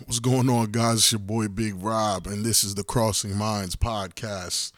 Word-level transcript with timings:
What's 0.00 0.18
going 0.18 0.50
on, 0.50 0.72
guys? 0.72 0.96
It's 0.96 1.12
your 1.12 1.20
boy 1.20 1.46
Big 1.46 1.74
Rob, 1.76 2.26
and 2.26 2.44
this 2.44 2.64
is 2.64 2.74
the 2.74 2.82
Crossing 2.82 3.36
Minds 3.36 3.76
podcast. 3.76 4.72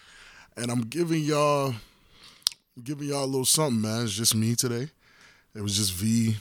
And 0.58 0.70
I'm 0.70 0.82
giving 0.82 1.22
y'all 1.22 1.74
giving 2.84 3.08
y'all 3.08 3.24
a 3.24 3.26
little 3.26 3.46
something, 3.46 3.80
man. 3.80 4.04
It's 4.04 4.12
just 4.12 4.34
me 4.34 4.54
today. 4.54 4.90
It 5.54 5.62
was 5.62 5.78
just 5.78 5.94
V 5.94 6.36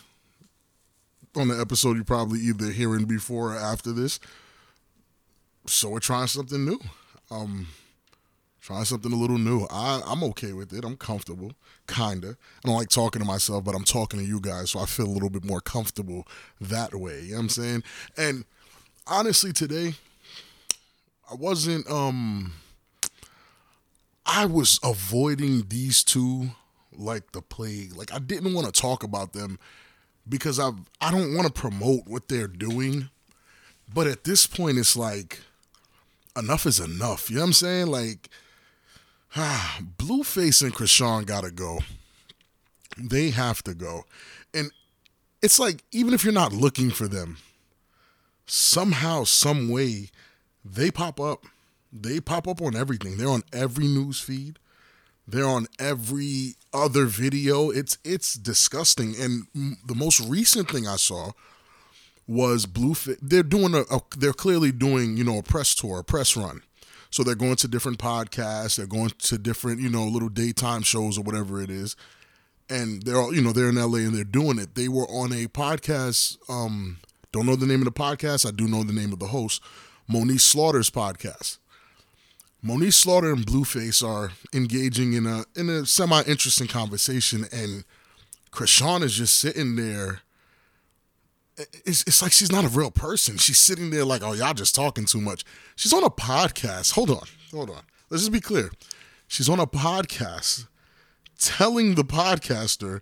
on 1.38 1.48
the 1.48 1.60
episode 1.60 1.96
you're 1.96 2.04
probably 2.04 2.40
either 2.42 2.70
hearing 2.70 3.06
before 3.06 3.54
or 3.54 3.58
after 3.58 3.94
this. 3.94 4.20
So 5.66 5.88
we're 5.88 6.00
trying 6.00 6.28
something 6.28 6.66
new. 6.66 6.80
Um 7.32 7.68
trying 8.60 8.84
something 8.84 9.14
a 9.14 9.16
little 9.16 9.38
new. 9.38 9.66
I, 9.72 10.02
I'm 10.06 10.24
okay 10.24 10.52
with 10.52 10.74
it. 10.74 10.84
I'm 10.84 10.98
comfortable. 10.98 11.54
Kinda. 11.88 12.36
I 12.64 12.68
don't 12.68 12.76
like 12.76 12.90
talking 12.90 13.22
to 13.22 13.28
myself, 13.28 13.64
but 13.64 13.76
I'm 13.76 13.84
talking 13.86 14.20
to 14.20 14.26
you 14.26 14.42
guys, 14.42 14.72
so 14.72 14.80
I 14.80 14.86
feel 14.86 15.06
a 15.06 15.08
little 15.08 15.30
bit 15.30 15.46
more 15.46 15.62
comfortable 15.62 16.28
that 16.60 16.94
way. 16.94 17.22
You 17.22 17.30
know 17.30 17.36
what 17.36 17.42
I'm 17.44 17.50
saying? 17.50 17.84
And 18.18 18.46
honestly 19.08 19.54
today 19.54 19.94
I 21.30 21.36
wasn't 21.36 21.90
um 21.90 22.54
I 24.26 24.46
was 24.46 24.80
avoiding 24.84 25.66
these 25.68 26.04
two 26.04 26.50
like 26.98 27.32
the 27.32 27.42
plague. 27.42 27.96
Like 27.96 28.14
I 28.14 28.20
didn't 28.20 28.54
want 28.54 28.66
to 28.66 28.82
talk 28.82 29.04
about 29.04 29.34
them 29.34 29.60
because 30.28 30.60
I 30.60 30.72
I 31.02 31.12
don't 31.12 31.36
want 31.36 31.48
to 31.48 31.54
promote 31.54 32.08
what 32.08 32.28
they're 32.28 32.48
doing. 32.48 33.10
But 33.94 34.08
at 34.08 34.24
this 34.24 34.48
point 34.48 34.78
it's 34.78 34.96
like 34.96 35.42
enough 36.36 36.66
is 36.66 36.80
enough. 36.80 37.30
You 37.30 37.38
know 37.38 37.44
what 37.44 37.48
I'm 37.48 37.54
saying? 37.54 37.88
Like 37.88 38.30
ah, 39.36 39.80
Blueface 39.98 40.62
and 40.62 40.74
Chrisean 40.74 41.26
gotta 41.26 41.52
go. 41.52 41.80
They 42.98 43.30
have 43.32 43.62
to 43.64 43.74
go. 43.74 44.06
And 44.54 44.72
it's 45.42 45.60
like 45.60 45.84
even 45.92 46.14
if 46.14 46.24
you're 46.24 46.34
not 46.34 46.54
looking 46.54 46.90
for 46.90 47.08
them, 47.08 47.38
somehow, 48.46 49.24
some 49.24 49.70
way, 49.70 50.10
they 50.64 50.92
pop 50.92 51.20
up. 51.20 51.46
They 51.92 52.20
pop 52.20 52.48
up 52.48 52.62
on 52.62 52.76
everything. 52.76 53.18
They're 53.18 53.30
on 53.30 53.44
every 53.54 53.86
news 53.86 54.20
feed. 54.20 54.60
They're 55.28 55.48
on 55.48 55.68
every 55.80 56.56
other 56.74 57.06
video. 57.06 57.70
It's 57.70 57.98
it's 58.04 58.36
disgusting. 58.36 59.16
And 59.20 59.48
the 59.86 59.96
most 59.96 60.20
recent 60.20 60.70
thing 60.70 60.88
I 60.88 60.98
saw 60.98 61.32
was 62.28 62.66
Blueface. 62.66 63.18
They're 63.22 63.44
doing 63.44 63.74
a, 63.74 63.82
a, 63.92 64.02
They're 64.18 64.34
clearly 64.34 64.72
doing 64.72 65.18
you 65.18 65.24
know 65.24 65.40
a 65.40 65.44
press 65.44 65.74
tour, 65.74 66.00
a 66.00 66.04
press 66.04 66.36
run. 66.36 66.62
So 67.10 67.24
they're 67.24 67.36
going 67.36 67.56
to 67.58 67.68
different 67.68 67.98
podcasts. 67.98 68.76
They're 68.76 68.88
going 68.88 69.12
to 69.18 69.38
different 69.38 69.82
you 69.82 69.90
know 69.90 70.06
little 70.06 70.30
daytime 70.30 70.84
shows 70.84 71.18
or 71.18 71.22
whatever 71.22 71.62
it 71.62 71.70
is. 71.70 71.96
And 72.70 73.04
they're 73.04 73.18
all 73.18 73.34
you 73.34 73.42
know 73.42 73.52
they're 73.52 73.70
in 73.70 73.76
LA 73.76 74.00
and 74.00 74.16
they're 74.16 74.24
doing 74.24 74.60
it. 74.60 74.76
They 74.76 74.90
were 74.90 75.08
on 75.08 75.32
a 75.32 75.48
podcast. 75.48 76.38
Um, 76.50 76.98
don't 77.36 77.46
know 77.46 77.58
the 77.58 77.66
name 77.66 77.82
of 77.82 77.86
the 77.86 77.92
podcast. 77.92 78.48
I 78.48 78.52
do 78.52 78.66
know 78.66 78.84
the 78.84 78.94
name 78.94 79.12
of 79.12 79.20
the 79.20 79.28
host, 79.28 79.62
Moniece 80.10 80.40
Slaughter's 80.40 80.90
podcast. 80.90 81.58
Moniece 82.66 82.94
Slaughter 82.94 83.34
and 83.34 83.46
Blueface 83.46 84.02
are 84.02 84.32
engaging 84.54 85.12
in 85.12 85.26
a 85.26 85.44
in 85.54 85.70
a 85.70 85.86
semi 85.86 86.22
interesting 86.22 86.68
conversation, 86.68 87.46
and 87.52 87.84
Chrisean 88.52 89.04
is 89.04 89.16
just 89.16 89.36
sitting 89.36 89.76
there. 89.76 90.22
It's, 91.86 92.04
it's 92.04 92.22
like 92.22 92.32
she's 92.32 92.54
not 92.54 92.64
a 92.64 92.70
real 92.70 92.90
person. 92.90 93.36
She's 93.36 93.58
sitting 93.58 93.90
there 93.90 94.06
like, 94.06 94.24
oh, 94.24 94.32
y'all 94.32 94.54
just 94.54 94.74
talking 94.74 95.06
too 95.06 95.20
much. 95.20 95.44
She's 95.76 95.92
on 95.92 96.06
a 96.06 96.10
podcast. 96.10 96.94
Hold 96.94 97.10
on, 97.10 97.28
hold 97.52 97.70
on. 97.70 97.82
Let's 98.10 98.24
just 98.24 98.32
be 98.32 98.40
clear. 98.40 98.72
She's 99.28 99.50
on 99.50 99.60
a 99.60 99.68
podcast 99.68 100.68
telling 101.38 101.96
the 101.96 102.06
podcaster 102.06 103.02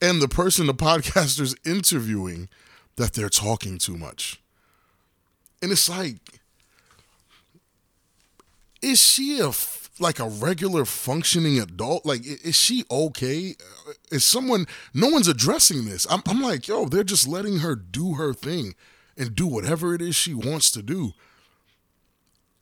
and 0.00 0.22
the 0.22 0.28
person 0.28 0.66
the 0.66 0.74
podcaster's 0.88 1.54
interviewing 1.66 2.48
that 2.96 3.12
they're 3.14 3.28
talking 3.28 3.78
too 3.78 3.96
much. 3.96 4.40
And 5.62 5.72
it's 5.72 5.88
like, 5.88 6.16
is 8.82 9.02
she 9.02 9.40
a 9.40 9.50
like 10.00 10.18
a 10.18 10.28
regular 10.28 10.84
functioning 10.84 11.58
adult? 11.58 12.04
Like, 12.04 12.26
is 12.26 12.56
she 12.56 12.84
okay? 12.90 13.54
Is 14.10 14.24
someone? 14.24 14.66
No 14.92 15.08
one's 15.08 15.28
addressing 15.28 15.84
this. 15.84 16.06
I'm, 16.10 16.22
I'm 16.26 16.40
like, 16.40 16.68
yo, 16.68 16.86
they're 16.86 17.04
just 17.04 17.26
letting 17.26 17.58
her 17.58 17.74
do 17.74 18.14
her 18.14 18.32
thing 18.34 18.74
and 19.16 19.34
do 19.34 19.46
whatever 19.46 19.94
it 19.94 20.02
is 20.02 20.16
she 20.16 20.34
wants 20.34 20.70
to 20.72 20.82
do. 20.82 21.12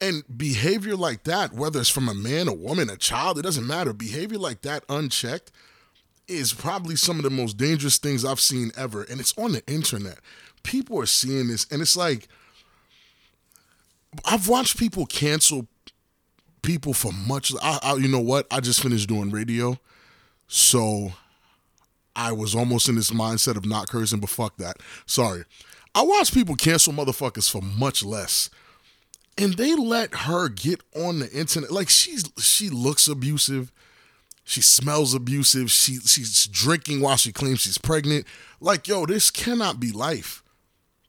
And 0.00 0.25
behavior 0.37 0.97
like 0.97 1.25
that, 1.25 1.53
whether 1.53 1.81
it's 1.81 1.88
from 1.88 2.09
a 2.09 2.14
man, 2.14 2.49
a 2.49 2.53
woman, 2.53 2.91
a 2.91 2.97
child, 2.97 3.38
it 3.38 3.43
doesn't 3.43 3.66
matter. 3.66 3.93
Behavior 3.93 4.38
like 4.38 4.62
that, 4.62 4.84
unchecked, 4.88 5.53
is 6.28 6.53
probably 6.53 6.97
some 6.97 7.19
of 7.19 7.25
the 7.25 7.31
most 7.31 7.56
dangerous 7.56 7.99
things 7.99 8.25
I've 8.25 8.41
seen 8.41 8.71
ever. 8.77 9.03
And 9.03 9.21
it's 9.21 9.37
on 9.37 9.53
the 9.53 9.66
internet. 9.66 10.19
People 10.62 11.00
are 11.00 11.06
seeing 11.06 11.49
this, 11.49 11.66
and 11.71 11.83
it's 11.83 11.97
like, 11.97 12.28
I've 14.25 14.49
watched 14.49 14.78
people 14.78 15.06
cancel 15.06 15.66
people 16.62 16.94
for 16.94 17.12
much. 17.12 17.53
I, 17.62 17.78
I, 17.82 17.94
you 17.94 18.09
know 18.09 18.21
what? 18.21 18.47
I 18.50 18.61
just 18.61 18.82
finished 18.82 19.09
doing 19.09 19.31
radio. 19.31 19.78
So 20.47 21.12
I 22.15 22.32
was 22.32 22.55
almost 22.55 22.88
in 22.88 22.94
this 22.94 23.11
mindset 23.11 23.56
of 23.56 23.65
not 23.65 23.88
cursing, 23.88 24.21
but 24.21 24.31
fuck 24.31 24.56
that. 24.59 24.77
Sorry. 25.06 25.44
I 25.94 26.03
watched 26.03 26.34
people 26.34 26.55
cancel 26.55 26.93
motherfuckers 26.93 27.50
for 27.50 27.62
much 27.62 28.05
less. 28.05 28.50
And 29.38 29.55
they 29.55 29.75
let 29.75 30.15
her 30.15 30.49
get 30.49 30.82
on 30.94 31.21
the 31.21 31.31
internet. 31.32 31.71
Like 31.71 31.88
she's 31.88 32.31
she 32.38 32.69
looks 32.69 33.09
abusive. 33.09 33.72
She 34.52 34.60
smells 34.60 35.14
abusive. 35.14 35.70
She 35.70 35.94
she's 36.00 36.46
drinking 36.46 37.00
while 37.00 37.16
she 37.16 37.32
claims 37.32 37.62
she's 37.62 37.78
pregnant. 37.78 38.26
Like, 38.60 38.86
yo, 38.86 39.06
this 39.06 39.30
cannot 39.30 39.80
be 39.80 39.92
life. 39.92 40.42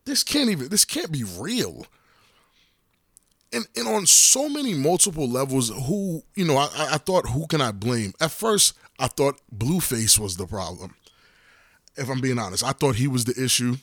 This 0.05 0.23
can't 0.23 0.49
even 0.49 0.69
this 0.69 0.85
can't 0.85 1.11
be 1.11 1.25
real. 1.25 1.85
And 3.51 3.67
and 3.75 3.85
on 3.85 4.05
so 4.05 4.47
many 4.47 4.73
multiple 4.73 5.29
levels, 5.29 5.67
who, 5.67 6.23
you 6.35 6.45
know, 6.45 6.55
I, 6.55 6.69
I 6.91 6.97
thought 6.97 7.27
who 7.27 7.45
can 7.47 7.59
I 7.59 7.73
blame? 7.73 8.13
At 8.21 8.31
first, 8.31 8.75
I 8.97 9.07
thought 9.07 9.41
Blueface 9.53 10.17
was 10.17 10.37
the 10.37 10.47
problem. 10.47 10.95
If 11.97 12.09
I'm 12.09 12.21
being 12.21 12.39
honest, 12.39 12.63
I 12.63 12.71
thought 12.71 12.95
he 12.95 13.09
was 13.09 13.25
the 13.25 13.43
issue. 13.43 13.75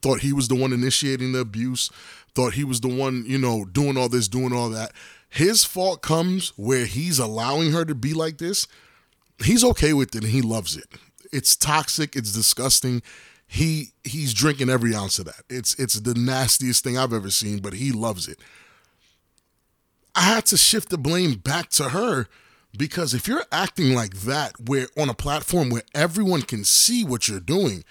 Thought 0.00 0.20
he 0.20 0.32
was 0.32 0.46
the 0.46 0.54
one 0.54 0.72
initiating 0.72 1.32
the 1.32 1.40
abuse. 1.40 1.90
Thought 2.36 2.54
he 2.54 2.62
was 2.62 2.80
the 2.80 2.94
one, 2.94 3.24
you 3.26 3.38
know, 3.38 3.64
doing 3.64 3.96
all 3.96 4.08
this, 4.08 4.28
doing 4.28 4.52
all 4.52 4.70
that 4.70 4.92
his 5.36 5.64
fault 5.64 6.00
comes 6.00 6.54
where 6.56 6.86
he's 6.86 7.18
allowing 7.18 7.72
her 7.72 7.84
to 7.84 7.94
be 7.94 8.14
like 8.14 8.38
this. 8.38 8.66
He's 9.44 9.62
okay 9.62 9.92
with 9.92 10.14
it 10.14 10.22
and 10.22 10.32
he 10.32 10.40
loves 10.40 10.78
it. 10.78 10.86
It's 11.30 11.54
toxic, 11.54 12.16
it's 12.16 12.32
disgusting. 12.32 13.02
He 13.46 13.88
he's 14.02 14.32
drinking 14.32 14.70
every 14.70 14.94
ounce 14.94 15.18
of 15.18 15.26
that. 15.26 15.42
It's 15.50 15.74
it's 15.74 16.00
the 16.00 16.14
nastiest 16.14 16.82
thing 16.82 16.96
I've 16.96 17.12
ever 17.12 17.28
seen, 17.28 17.58
but 17.58 17.74
he 17.74 17.92
loves 17.92 18.28
it. 18.28 18.38
I 20.14 20.22
had 20.22 20.46
to 20.46 20.56
shift 20.56 20.88
the 20.88 20.96
blame 20.96 21.34
back 21.34 21.68
to 21.72 21.90
her 21.90 22.28
because 22.74 23.12
if 23.12 23.28
you're 23.28 23.44
acting 23.52 23.94
like 23.94 24.20
that 24.20 24.54
where 24.66 24.88
on 24.96 25.10
a 25.10 25.14
platform 25.14 25.68
where 25.68 25.82
everyone 25.94 26.42
can 26.42 26.64
see 26.64 27.04
what 27.04 27.28
you're 27.28 27.40
doing, 27.40 27.84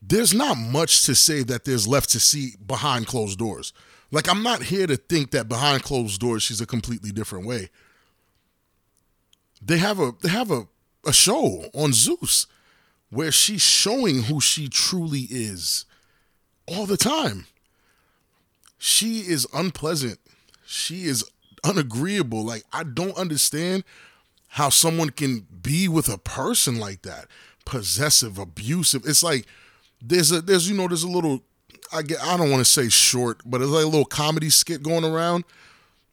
there's 0.00 0.32
not 0.32 0.56
much 0.56 1.04
to 1.06 1.16
say 1.16 1.42
that 1.42 1.64
there's 1.64 1.88
left 1.88 2.10
to 2.10 2.20
see 2.20 2.52
behind 2.64 3.08
closed 3.08 3.40
doors. 3.40 3.72
Like 4.12 4.28
I'm 4.28 4.42
not 4.42 4.64
here 4.64 4.86
to 4.86 4.96
think 4.96 5.30
that 5.30 5.48
behind 5.48 5.82
closed 5.82 6.20
doors 6.20 6.42
she's 6.42 6.60
a 6.60 6.66
completely 6.66 7.10
different 7.10 7.46
way. 7.46 7.70
They 9.60 9.78
have 9.78 9.98
a 9.98 10.12
they 10.22 10.28
have 10.28 10.50
a, 10.50 10.68
a 11.04 11.12
show 11.12 11.64
on 11.74 11.92
Zeus 11.92 12.46
where 13.10 13.32
she's 13.32 13.62
showing 13.62 14.24
who 14.24 14.40
she 14.40 14.68
truly 14.68 15.26
is 15.30 15.86
all 16.66 16.86
the 16.86 16.96
time. 16.96 17.46
She 18.78 19.20
is 19.20 19.46
unpleasant. 19.54 20.18
She 20.66 21.04
is 21.04 21.24
unagreeable. 21.64 22.44
Like 22.44 22.64
I 22.72 22.84
don't 22.84 23.16
understand 23.16 23.84
how 24.48 24.68
someone 24.68 25.10
can 25.10 25.46
be 25.62 25.88
with 25.88 26.08
a 26.10 26.18
person 26.18 26.78
like 26.78 27.00
that. 27.02 27.28
Possessive, 27.64 28.38
abusive. 28.38 29.06
It's 29.06 29.22
like 29.22 29.46
there's 30.02 30.30
a 30.32 30.42
there's 30.42 30.68
you 30.68 30.76
know 30.76 30.86
there's 30.86 31.02
a 31.02 31.08
little 31.08 31.42
I 31.92 32.02
get 32.02 32.22
I 32.22 32.36
don't 32.36 32.50
want 32.50 32.64
to 32.64 32.70
say 32.70 32.88
short, 32.88 33.40
but 33.44 33.60
it's 33.60 33.70
like 33.70 33.84
a 33.84 33.88
little 33.88 34.04
comedy 34.04 34.50
skit 34.50 34.82
going 34.82 35.04
around 35.04 35.44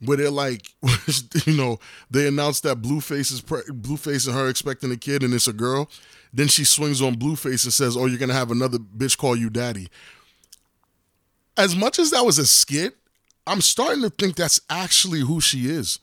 where 0.04 0.18
they're 0.18 0.30
like, 0.30 0.68
you 1.46 1.58
know, 1.58 1.80
they 2.10 2.28
announced 2.28 2.64
that 2.64 2.82
Blueface 2.82 3.32
is 3.32 3.42
pre- 3.42 3.64
Blueface 3.64 4.28
and 4.28 4.36
her 4.36 4.48
expecting 4.48 4.92
a 4.92 4.98
kid 4.98 5.24
and 5.24 5.34
it's 5.34 5.48
a 5.48 5.54
girl. 5.54 5.90
Then 6.34 6.48
she 6.48 6.64
swings 6.64 7.02
on 7.02 7.16
Blueface 7.16 7.64
and 7.64 7.74
says, 7.74 7.98
"Oh, 7.98 8.06
you're 8.06 8.20
gonna 8.20 8.34
have 8.34 8.52
another 8.52 8.78
bitch 8.78 9.18
call 9.18 9.36
you 9.36 9.50
daddy." 9.50 9.90
As 11.58 11.76
much 11.76 12.00
as 12.00 12.12
that 12.12 12.26
was 12.26 12.38
a 12.38 12.46
skit, 12.46 12.96
I'm 13.48 13.62
starting 13.62 14.04
to 14.04 14.10
think 14.10 14.36
that's 14.36 14.62
actually 14.70 15.22
who 15.22 15.42
she 15.42 15.70
is. 15.70 16.00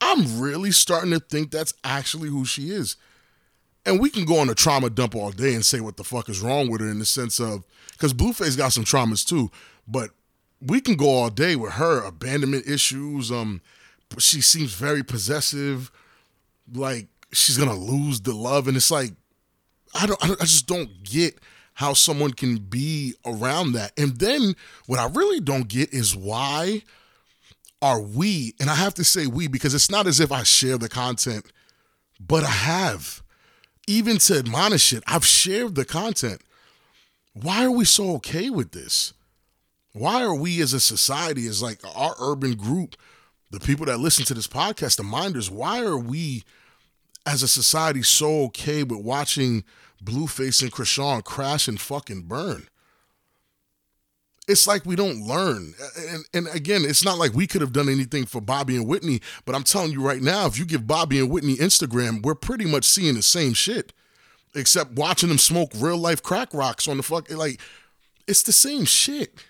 I'm 0.00 0.40
really 0.40 0.70
starting 0.70 1.10
to 1.10 1.18
think 1.18 1.50
that's 1.50 1.74
actually 1.82 2.28
who 2.28 2.44
she 2.44 2.70
is 2.70 2.96
and 3.86 4.00
we 4.00 4.10
can 4.10 4.24
go 4.24 4.38
on 4.38 4.48
a 4.48 4.54
trauma 4.54 4.90
dump 4.90 5.14
all 5.14 5.30
day 5.30 5.54
and 5.54 5.64
say 5.64 5.80
what 5.80 5.96
the 5.96 6.04
fuck 6.04 6.28
is 6.28 6.40
wrong 6.40 6.70
with 6.70 6.80
her 6.80 6.88
in 6.88 6.98
the 6.98 7.04
sense 7.04 7.40
of 7.40 7.64
because 7.92 8.14
Blueface 8.14 8.56
got 8.56 8.72
some 8.72 8.84
traumas 8.84 9.26
too, 9.26 9.50
but 9.86 10.10
we 10.60 10.80
can 10.80 10.96
go 10.96 11.08
all 11.08 11.30
day 11.30 11.56
with 11.56 11.72
her 11.72 12.02
abandonment 12.02 12.66
issues. 12.66 13.30
Um, 13.30 13.60
she 14.18 14.40
seems 14.40 14.74
very 14.74 15.02
possessive, 15.02 15.90
like 16.72 17.08
she's 17.32 17.58
gonna 17.58 17.74
lose 17.74 18.20
the 18.20 18.34
love, 18.34 18.68
and 18.68 18.76
it's 18.76 18.90
like 18.90 19.12
I 19.94 20.06
don't, 20.06 20.22
I, 20.24 20.28
don't, 20.28 20.40
I 20.42 20.44
just 20.44 20.66
don't 20.66 21.02
get 21.04 21.38
how 21.74 21.92
someone 21.92 22.32
can 22.32 22.56
be 22.56 23.14
around 23.26 23.72
that. 23.72 23.92
And 23.98 24.18
then 24.18 24.54
what 24.86 24.98
I 24.98 25.06
really 25.06 25.40
don't 25.40 25.68
get 25.68 25.92
is 25.92 26.16
why 26.16 26.82
are 27.82 28.00
we, 28.00 28.54
and 28.60 28.70
I 28.70 28.74
have 28.76 28.94
to 28.94 29.04
say 29.04 29.26
we 29.26 29.48
because 29.48 29.74
it's 29.74 29.90
not 29.90 30.06
as 30.06 30.20
if 30.20 30.32
I 30.32 30.42
share 30.42 30.78
the 30.78 30.88
content, 30.88 31.52
but 32.18 32.44
I 32.44 32.50
have. 32.50 33.22
Even 33.86 34.18
to 34.18 34.38
admonish 34.38 34.92
it, 34.92 35.02
I've 35.06 35.26
shared 35.26 35.74
the 35.74 35.84
content. 35.84 36.40
Why 37.34 37.64
are 37.64 37.70
we 37.70 37.84
so 37.84 38.12
okay 38.16 38.48
with 38.48 38.72
this? 38.72 39.12
Why 39.92 40.22
are 40.22 40.34
we 40.34 40.60
as 40.60 40.72
a 40.72 40.80
society, 40.80 41.46
as 41.46 41.62
like 41.62 41.80
our 41.94 42.14
urban 42.18 42.54
group, 42.54 42.96
the 43.50 43.60
people 43.60 43.86
that 43.86 44.00
listen 44.00 44.24
to 44.26 44.34
this 44.34 44.48
podcast, 44.48 44.96
the 44.96 45.02
minders, 45.02 45.50
why 45.50 45.80
are 45.82 45.98
we 45.98 46.44
as 47.26 47.42
a 47.42 47.48
society 47.48 48.02
so 48.02 48.44
okay 48.44 48.82
with 48.82 49.00
watching 49.00 49.64
Blueface 50.02 50.62
and 50.62 50.72
Chrisean 50.72 51.22
crash 51.22 51.68
and 51.68 51.80
fucking 51.80 52.22
burn? 52.22 52.68
It's 54.46 54.66
like 54.66 54.84
we 54.84 54.94
don't 54.94 55.22
learn. 55.22 55.74
And, 56.08 56.24
and 56.34 56.48
again, 56.48 56.82
it's 56.84 57.04
not 57.04 57.18
like 57.18 57.32
we 57.32 57.46
could 57.46 57.62
have 57.62 57.72
done 57.72 57.88
anything 57.88 58.26
for 58.26 58.40
Bobby 58.40 58.76
and 58.76 58.86
Whitney, 58.86 59.20
but 59.46 59.54
I'm 59.54 59.62
telling 59.62 59.92
you 59.92 60.02
right 60.02 60.20
now, 60.20 60.46
if 60.46 60.58
you 60.58 60.66
give 60.66 60.86
Bobby 60.86 61.18
and 61.18 61.30
Whitney 61.30 61.56
Instagram, 61.56 62.22
we're 62.22 62.34
pretty 62.34 62.66
much 62.66 62.84
seeing 62.84 63.14
the 63.14 63.22
same 63.22 63.54
shit. 63.54 63.92
Except 64.54 64.92
watching 64.92 65.30
them 65.30 65.38
smoke 65.38 65.72
real 65.74 65.96
life 65.96 66.22
crack 66.22 66.54
rocks 66.54 66.86
on 66.86 66.96
the 66.96 67.02
fuck 67.02 67.28
like 67.30 67.60
it's 68.28 68.42
the 68.42 68.52
same 68.52 68.84
shit. 68.84 69.42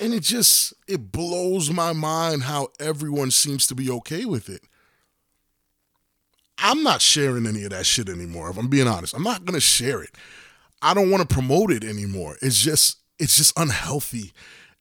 And 0.00 0.12
it 0.12 0.22
just 0.22 0.74
it 0.88 1.12
blows 1.12 1.70
my 1.70 1.92
mind 1.92 2.44
how 2.44 2.68
everyone 2.80 3.30
seems 3.30 3.66
to 3.68 3.74
be 3.74 3.90
okay 3.90 4.24
with 4.24 4.48
it. 4.48 4.62
I'm 6.58 6.82
not 6.82 7.00
sharing 7.00 7.46
any 7.46 7.62
of 7.62 7.70
that 7.70 7.86
shit 7.86 8.08
anymore. 8.08 8.50
If 8.50 8.58
I'm 8.58 8.68
being 8.68 8.88
honest, 8.88 9.14
I'm 9.14 9.22
not 9.22 9.44
gonna 9.44 9.60
share 9.60 10.02
it. 10.02 10.16
I 10.82 10.94
don't 10.94 11.10
want 11.10 11.28
to 11.28 11.32
promote 11.32 11.70
it 11.70 11.84
anymore. 11.84 12.36
It's 12.42 12.60
just 12.60 12.98
it's 13.18 13.36
just 13.36 13.58
unhealthy. 13.58 14.32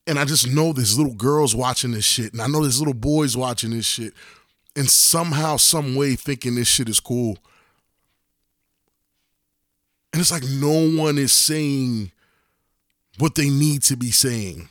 And 0.05 0.17
I 0.17 0.25
just 0.25 0.47
know 0.47 0.71
there's 0.71 0.97
little 0.97 1.15
girls 1.15 1.55
watching 1.55 1.91
this 1.91 2.05
shit, 2.05 2.31
and 2.31 2.41
I 2.41 2.47
know 2.47 2.61
there's 2.61 2.79
little 2.79 2.93
boys 2.93 3.35
watching 3.35 3.71
this 3.71 3.85
shit, 3.85 4.13
and 4.75 4.89
somehow, 4.89 5.57
some 5.57 5.95
way 5.95 6.15
thinking 6.15 6.55
this 6.55 6.67
shit 6.67 6.87
is 6.87 6.99
cool. 6.99 7.37
And 10.13 10.21
it's 10.21 10.31
like 10.31 10.43
no 10.43 11.01
one 11.01 11.17
is 11.17 11.33
saying 11.33 12.11
what 13.17 13.35
they 13.35 13.49
need 13.49 13.83
to 13.83 13.97
be 13.97 14.11
saying. 14.11 14.69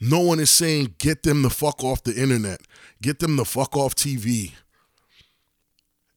No 0.00 0.20
one 0.20 0.40
is 0.40 0.50
saying 0.50 0.94
get 0.98 1.22
them 1.22 1.42
the 1.42 1.50
fuck 1.50 1.82
off 1.82 2.02
the 2.02 2.20
internet, 2.20 2.60
get 3.00 3.18
them 3.18 3.36
the 3.36 3.44
fuck 3.44 3.76
off 3.76 3.94
TV. 3.94 4.52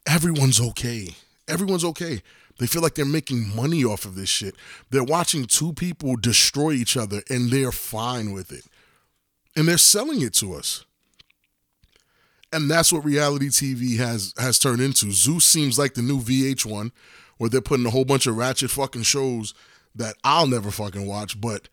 Everyone's 0.07 0.59
okay. 0.59 1.09
Everyone's 1.47 1.85
okay. 1.85 2.21
They 2.61 2.67
feel 2.67 2.83
like 2.83 2.93
they're 2.93 3.05
making 3.05 3.55
money 3.55 3.83
off 3.83 4.05
of 4.05 4.13
this 4.13 4.29
shit. 4.29 4.55
They're 4.91 5.03
watching 5.03 5.45
two 5.45 5.73
people 5.73 6.15
destroy 6.15 6.73
each 6.73 6.95
other 6.95 7.23
and 7.27 7.49
they're 7.49 7.71
fine 7.71 8.33
with 8.33 8.51
it. 8.51 8.65
And 9.55 9.67
they're 9.67 9.79
selling 9.79 10.21
it 10.21 10.35
to 10.35 10.53
us. 10.53 10.85
And 12.53 12.69
that's 12.69 12.93
what 12.93 13.03
reality 13.03 13.47
TV 13.47 13.97
has 13.97 14.35
has 14.37 14.59
turned 14.59 14.79
into. 14.79 15.11
Zeus 15.11 15.43
seems 15.43 15.79
like 15.79 15.95
the 15.95 16.03
new 16.03 16.19
VH1 16.19 16.91
where 17.39 17.49
they're 17.49 17.61
putting 17.61 17.87
a 17.87 17.89
whole 17.89 18.05
bunch 18.05 18.27
of 18.27 18.37
ratchet 18.37 18.69
fucking 18.69 19.01
shows 19.01 19.55
that 19.95 20.13
I'll 20.23 20.45
never 20.45 20.69
fucking 20.69 21.07
watch, 21.07 21.41
but 21.41 21.67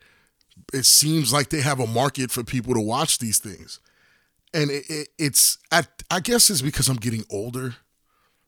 it 0.73 0.87
seems 0.87 1.31
like 1.31 1.49
they 1.49 1.61
have 1.61 1.79
a 1.79 1.85
market 1.85 2.31
for 2.31 2.43
people 2.43 2.73
to 2.73 2.81
watch 2.81 3.19
these 3.19 3.37
things. 3.37 3.79
And 4.55 4.71
it, 4.71 4.89
it, 4.89 5.09
it's, 5.19 5.59
I, 5.71 5.83
I 6.09 6.19
guess 6.19 6.49
it's 6.49 6.63
because 6.63 6.89
I'm 6.89 6.97
getting 6.97 7.25
older. 7.29 7.75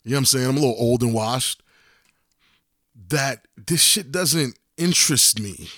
You 0.03 0.11
know 0.11 0.15
what 0.15 0.17
I'm 0.17 0.25
saying? 0.25 0.49
I'm 0.49 0.57
a 0.57 0.59
little 0.59 0.75
old 0.79 1.03
and 1.03 1.13
washed. 1.13 1.61
That 3.07 3.47
this 3.55 3.81
shit 3.81 4.11
doesn't 4.11 4.57
interest 4.77 5.39
me. 5.39 5.69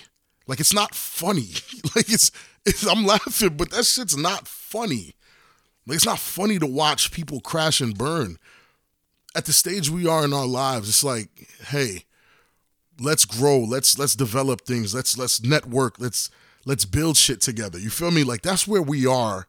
Like 0.46 0.60
it's 0.60 0.74
not 0.74 0.94
funny. 0.94 1.50
like 1.96 2.10
it's, 2.10 2.30
it's 2.66 2.86
I'm 2.86 3.04
laughing, 3.04 3.56
but 3.56 3.70
that 3.70 3.84
shit's 3.84 4.16
not 4.16 4.46
funny. 4.46 5.14
Like 5.86 5.96
it's 5.96 6.06
not 6.06 6.18
funny 6.18 6.58
to 6.58 6.66
watch 6.66 7.12
people 7.12 7.40
crash 7.40 7.80
and 7.80 7.96
burn. 7.96 8.38
At 9.36 9.46
the 9.46 9.52
stage 9.52 9.90
we 9.90 10.06
are 10.06 10.24
in 10.24 10.32
our 10.32 10.46
lives, 10.46 10.88
it's 10.88 11.02
like, 11.02 11.28
hey, 11.68 12.04
let's 13.00 13.24
grow 13.24 13.58
let's 13.58 13.98
let's 13.98 14.14
develop 14.14 14.60
things 14.62 14.94
let's 14.94 15.18
let's 15.18 15.42
network 15.42 15.98
let's 15.98 16.30
let's 16.64 16.84
build 16.84 17.16
shit 17.16 17.40
together 17.40 17.78
you 17.78 17.90
feel 17.90 18.10
me 18.10 18.22
like 18.22 18.42
that's 18.42 18.68
where 18.68 18.82
we 18.82 19.06
are 19.06 19.46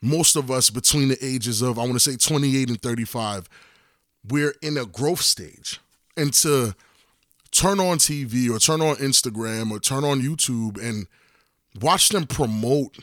most 0.00 0.36
of 0.36 0.50
us 0.50 0.70
between 0.70 1.08
the 1.08 1.24
ages 1.24 1.62
of 1.62 1.78
i 1.78 1.82
want 1.82 1.94
to 1.94 2.00
say 2.00 2.16
28 2.16 2.68
and 2.68 2.82
35 2.82 3.48
we're 4.28 4.54
in 4.62 4.76
a 4.76 4.84
growth 4.84 5.20
stage 5.20 5.80
and 6.16 6.32
to 6.34 6.74
turn 7.50 7.80
on 7.80 7.98
tv 7.98 8.50
or 8.50 8.58
turn 8.58 8.80
on 8.80 8.96
instagram 8.96 9.70
or 9.70 9.78
turn 9.78 10.04
on 10.04 10.20
youtube 10.20 10.80
and 10.82 11.06
watch 11.80 12.10
them 12.10 12.26
promote 12.26 12.98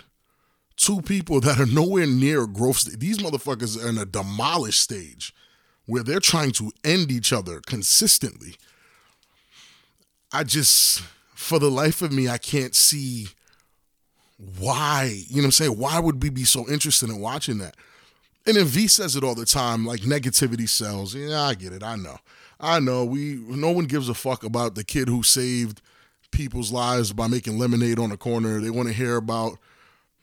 two 0.75 1.01
people 1.01 1.39
that 1.39 1.59
are 1.59 1.65
nowhere 1.65 2.05
near 2.05 2.45
growth 2.45 2.77
stage 2.77 2.99
these 2.99 3.19
motherfuckers 3.19 3.83
are 3.83 3.89
in 3.89 3.97
a 3.97 4.05
demolished 4.05 4.81
stage 4.81 5.33
where 5.85 6.03
they're 6.03 6.19
trying 6.19 6.51
to 6.51 6.71
end 6.83 7.11
each 7.11 7.31
other 7.31 7.61
consistently 7.65 8.55
I 10.35 10.43
just, 10.43 11.01
for 11.33 11.59
the 11.59 11.71
life 11.71 12.01
of 12.01 12.11
me, 12.11 12.27
I 12.27 12.37
can't 12.37 12.75
see 12.75 13.29
why. 14.59 15.23
You 15.27 15.37
know 15.37 15.43
what 15.43 15.45
I'm 15.45 15.51
saying? 15.51 15.79
Why 15.79 15.97
would 15.97 16.21
we 16.21 16.29
be 16.29 16.43
so 16.43 16.67
interested 16.67 17.09
in 17.09 17.21
watching 17.21 17.59
that? 17.59 17.75
And 18.45 18.57
then 18.57 18.65
V 18.65 18.87
says 18.87 19.15
it 19.15 19.23
all 19.23 19.33
the 19.33 19.45
time, 19.45 19.85
like 19.85 20.01
negativity 20.01 20.67
sells. 20.67 21.15
Yeah, 21.15 21.41
I 21.41 21.53
get 21.53 21.71
it. 21.71 21.83
I 21.83 21.95
know. 21.95 22.17
I 22.59 22.79
know. 22.79 23.03
We 23.05 23.35
no 23.47 23.71
one 23.71 23.85
gives 23.85 24.09
a 24.09 24.13
fuck 24.13 24.43
about 24.43 24.75
the 24.75 24.83
kid 24.83 25.07
who 25.07 25.23
saved 25.23 25.81
people's 26.31 26.71
lives 26.71 27.13
by 27.13 27.27
making 27.27 27.57
lemonade 27.57 27.99
on 27.99 28.09
the 28.09 28.17
corner. 28.17 28.59
They 28.59 28.69
want 28.69 28.87
to 28.87 28.93
hear 28.93 29.17
about 29.17 29.57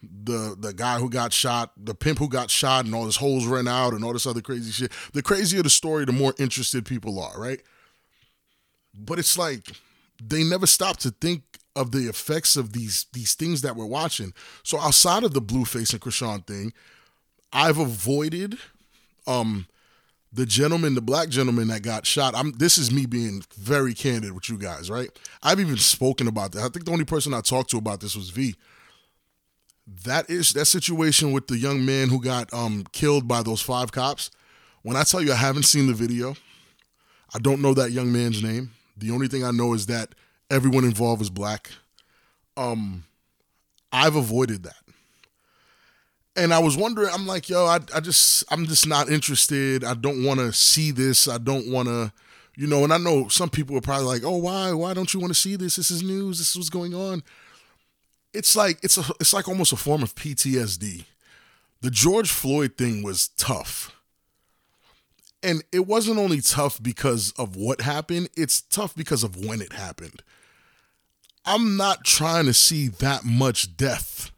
the 0.02 0.56
the 0.58 0.72
guy 0.72 0.98
who 0.98 1.08
got 1.08 1.32
shot, 1.32 1.72
the 1.76 1.94
pimp 1.94 2.18
who 2.18 2.28
got 2.28 2.50
shot, 2.50 2.84
and 2.84 2.94
all 2.94 3.06
his 3.06 3.16
holes 3.16 3.46
ran 3.46 3.68
out, 3.68 3.92
and 3.92 4.04
all 4.04 4.12
this 4.12 4.26
other 4.26 4.40
crazy 4.40 4.70
shit. 4.72 4.92
The 5.12 5.22
crazier 5.22 5.62
the 5.62 5.70
story, 5.70 6.04
the 6.04 6.12
more 6.12 6.34
interested 6.38 6.84
people 6.84 7.20
are, 7.20 7.38
right? 7.38 7.60
But 8.94 9.18
it's 9.18 9.38
like 9.38 9.66
they 10.22 10.42
never 10.42 10.66
stop 10.66 10.98
to 10.98 11.10
think 11.10 11.42
of 11.74 11.92
the 11.92 12.08
effects 12.08 12.56
of 12.56 12.72
these 12.72 13.06
these 13.12 13.34
things 13.34 13.62
that 13.62 13.76
we're 13.76 13.86
watching. 13.86 14.34
So 14.62 14.78
outside 14.78 15.24
of 15.24 15.34
the 15.34 15.40
Blueface 15.42 15.92
and 15.92 16.00
Chrisean 16.00 16.46
thing, 16.46 16.72
I've 17.52 17.78
avoided 17.78 18.58
um 19.26 19.66
the 20.32 20.46
gentleman, 20.46 20.94
the 20.94 21.02
black 21.02 21.28
gentleman 21.28 21.68
that 21.68 21.82
got 21.82 22.06
shot. 22.06 22.34
I'm 22.34 22.52
this 22.52 22.78
is 22.78 22.90
me 22.90 23.06
being 23.06 23.42
very 23.56 23.94
candid 23.94 24.32
with 24.32 24.48
you 24.48 24.56
guys, 24.56 24.90
right? 24.90 25.10
I've 25.42 25.60
even 25.60 25.76
spoken 25.76 26.26
about 26.26 26.52
that. 26.52 26.60
I 26.60 26.68
think 26.68 26.86
the 26.86 26.92
only 26.92 27.04
person 27.04 27.34
I 27.34 27.40
talked 27.40 27.70
to 27.70 27.78
about 27.78 28.00
this 28.00 28.16
was 28.16 28.30
V. 28.30 28.54
That 30.04 30.30
is 30.30 30.52
that 30.54 30.66
situation 30.66 31.32
with 31.32 31.48
the 31.48 31.58
young 31.58 31.84
man 31.84 32.08
who 32.08 32.20
got 32.20 32.52
um 32.54 32.84
killed 32.92 33.28
by 33.28 33.42
those 33.42 33.60
five 33.60 33.92
cops. 33.92 34.30
When 34.82 34.96
I 34.96 35.02
tell 35.02 35.22
you 35.22 35.32
I 35.32 35.36
haven't 35.36 35.64
seen 35.64 35.86
the 35.86 35.92
video, 35.92 36.34
I 37.34 37.38
don't 37.38 37.62
know 37.62 37.74
that 37.74 37.92
young 37.92 38.12
man's 38.12 38.42
name. 38.42 38.72
The 38.96 39.10
only 39.10 39.28
thing 39.28 39.44
I 39.44 39.50
know 39.50 39.74
is 39.74 39.86
that 39.86 40.14
everyone 40.50 40.84
involved 40.84 41.22
is 41.22 41.30
black. 41.30 41.70
Um, 42.56 43.04
I've 43.92 44.16
avoided 44.16 44.64
that. 44.64 44.76
And 46.34 46.54
I 46.54 46.58
was 46.60 46.76
wondering, 46.76 47.10
I'm 47.12 47.26
like, 47.26 47.48
yo, 47.48 47.66
I, 47.66 47.78
I 47.94 48.00
just, 48.00 48.44
I'm 48.50 48.66
just 48.66 48.86
not 48.86 49.10
interested. 49.10 49.84
I 49.84 49.94
don't 49.94 50.24
want 50.24 50.40
to 50.40 50.52
see 50.52 50.90
this. 50.90 51.28
I 51.28 51.38
don't 51.38 51.70
want 51.70 51.88
to, 51.88 52.12
you 52.56 52.66
know, 52.66 52.84
and 52.84 52.92
I 52.92 52.98
know 52.98 53.28
some 53.28 53.50
people 53.50 53.76
are 53.76 53.82
probably 53.82 54.06
like, 54.06 54.22
oh, 54.24 54.38
why? 54.38 54.72
Why 54.72 54.94
don't 54.94 55.12
you 55.12 55.20
want 55.20 55.32
to 55.32 55.38
see 55.38 55.56
this? 55.56 55.76
This 55.76 55.90
is 55.90 56.02
news. 56.02 56.38
This 56.38 56.50
is 56.50 56.56
what's 56.56 56.70
going 56.70 56.94
on. 56.94 57.22
It's 58.32 58.56
like, 58.56 58.78
it's 58.82 58.96
a, 58.96 59.04
it's 59.20 59.34
like 59.34 59.46
almost 59.46 59.74
a 59.74 59.76
form 59.76 60.02
of 60.02 60.14
PTSD. 60.14 61.04
The 61.82 61.90
George 61.90 62.30
Floyd 62.30 62.78
thing 62.78 63.02
was 63.02 63.28
tough 63.36 63.94
and 65.42 65.62
it 65.72 65.86
wasn't 65.86 66.18
only 66.18 66.40
tough 66.40 66.82
because 66.82 67.32
of 67.32 67.56
what 67.56 67.80
happened, 67.80 68.28
it's 68.36 68.60
tough 68.60 68.94
because 68.94 69.24
of 69.24 69.44
when 69.44 69.60
it 69.60 69.72
happened. 69.72 70.22
I'm 71.44 71.76
not 71.76 72.04
trying 72.04 72.46
to 72.46 72.54
see 72.54 72.88
that 72.88 73.24
much 73.24 73.76
death. 73.76 74.30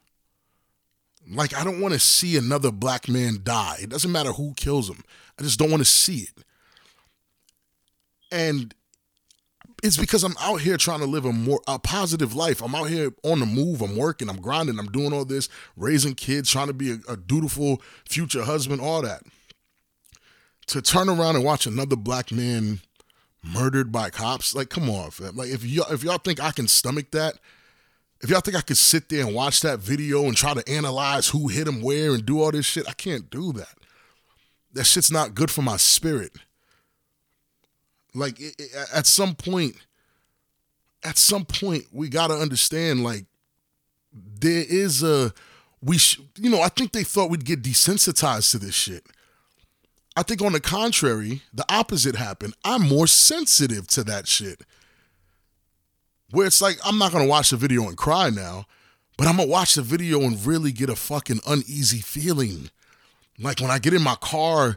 Like, 1.30 1.56
I 1.56 1.64
don't 1.64 1.80
want 1.80 1.94
to 1.94 2.00
see 2.00 2.36
another 2.36 2.70
black 2.70 3.08
man 3.08 3.38
die. 3.42 3.76
It 3.80 3.90
doesn't 3.90 4.12
matter 4.12 4.32
who 4.32 4.54
kills 4.54 4.88
him. 4.88 5.02
I 5.38 5.42
just 5.42 5.58
don't 5.58 5.70
want 5.70 5.80
to 5.80 5.88
see 5.88 6.18
it. 6.18 6.44
And 8.30 8.74
it's 9.82 9.96
because 9.96 10.24
I'm 10.24 10.36
out 10.40 10.60
here 10.60 10.76
trying 10.76 11.00
to 11.00 11.06
live 11.06 11.24
a 11.24 11.32
more 11.32 11.60
a 11.66 11.78
positive 11.78 12.34
life. 12.34 12.62
I'm 12.62 12.74
out 12.74 12.88
here 12.88 13.12
on 13.22 13.40
the 13.40 13.46
move. 13.46 13.80
I'm 13.80 13.96
working. 13.96 14.28
I'm 14.28 14.40
grinding. 14.40 14.78
I'm 14.78 14.90
doing 14.90 15.12
all 15.12 15.24
this, 15.24 15.48
raising 15.76 16.14
kids, 16.14 16.50
trying 16.50 16.68
to 16.68 16.72
be 16.72 16.92
a, 16.92 17.12
a 17.12 17.16
dutiful 17.16 17.80
future 18.06 18.44
husband, 18.44 18.80
all 18.80 19.02
that 19.02 19.22
to 20.66 20.82
turn 20.82 21.08
around 21.08 21.36
and 21.36 21.44
watch 21.44 21.66
another 21.66 21.96
black 21.96 22.32
man 22.32 22.80
murdered 23.42 23.92
by 23.92 24.10
cops, 24.10 24.54
like 24.54 24.70
come 24.70 24.88
on, 24.88 25.10
fam. 25.10 25.36
Like 25.36 25.50
if 25.50 25.64
y'all 25.64 25.92
if 25.92 26.02
y'all 26.02 26.18
think 26.18 26.42
I 26.42 26.50
can 26.50 26.68
stomach 26.68 27.10
that, 27.10 27.38
if 28.24 28.30
y'all 28.30 28.40
think 28.40 28.56
I 28.56 28.62
could 28.62 28.78
sit 28.78 29.10
there 29.10 29.26
and 29.26 29.34
watch 29.34 29.60
that 29.60 29.80
video 29.80 30.24
and 30.24 30.34
try 30.34 30.54
to 30.54 30.66
analyze 30.66 31.28
who 31.28 31.48
hit 31.48 31.68
him 31.68 31.82
where 31.82 32.14
and 32.14 32.24
do 32.24 32.40
all 32.40 32.50
this 32.50 32.64
shit, 32.64 32.88
I 32.88 32.94
can't 32.94 33.28
do 33.28 33.52
that. 33.52 33.74
That 34.72 34.84
shit's 34.84 35.10
not 35.10 35.34
good 35.34 35.50
for 35.50 35.60
my 35.60 35.76
spirit. 35.76 36.32
Like 38.14 38.40
it, 38.40 38.54
it, 38.58 38.70
at 38.94 39.06
some 39.06 39.34
point, 39.34 39.76
at 41.02 41.18
some 41.18 41.44
point 41.44 41.84
we 41.92 42.08
got 42.08 42.28
to 42.28 42.34
understand 42.34 43.04
like 43.04 43.26
there 44.10 44.64
is 44.66 45.02
a 45.02 45.34
we 45.82 45.98
sh- 45.98 46.20
you 46.38 46.48
know, 46.48 46.62
I 46.62 46.68
think 46.70 46.92
they 46.92 47.04
thought 47.04 47.28
we'd 47.28 47.44
get 47.44 47.62
desensitized 47.62 48.52
to 48.52 48.58
this 48.58 48.74
shit. 48.74 49.04
I 50.16 50.22
think 50.22 50.40
on 50.40 50.52
the 50.52 50.60
contrary, 50.60 51.42
the 51.52 51.66
opposite 51.68 52.16
happened. 52.16 52.54
I'm 52.64 52.88
more 52.88 53.06
sensitive 53.06 53.86
to 53.88 54.04
that 54.04 54.26
shit. 54.26 54.62
Where 56.34 56.48
it's 56.48 56.60
like 56.60 56.78
I'm 56.84 56.98
not 56.98 57.12
to 57.12 57.24
watch 57.24 57.50
the 57.50 57.56
video 57.56 57.86
and 57.86 57.96
cry 57.96 58.28
now, 58.28 58.66
but 59.16 59.28
I'm 59.28 59.36
to 59.36 59.46
watch 59.46 59.76
the 59.76 59.82
video 59.82 60.20
and 60.22 60.44
really 60.44 60.72
get 60.72 60.90
a 60.90 60.96
fucking 60.96 61.38
uneasy 61.46 62.00
feeling. 62.00 62.70
Like 63.38 63.60
when 63.60 63.70
I 63.70 63.78
get 63.78 63.94
in 63.94 64.02
my 64.02 64.16
car 64.16 64.76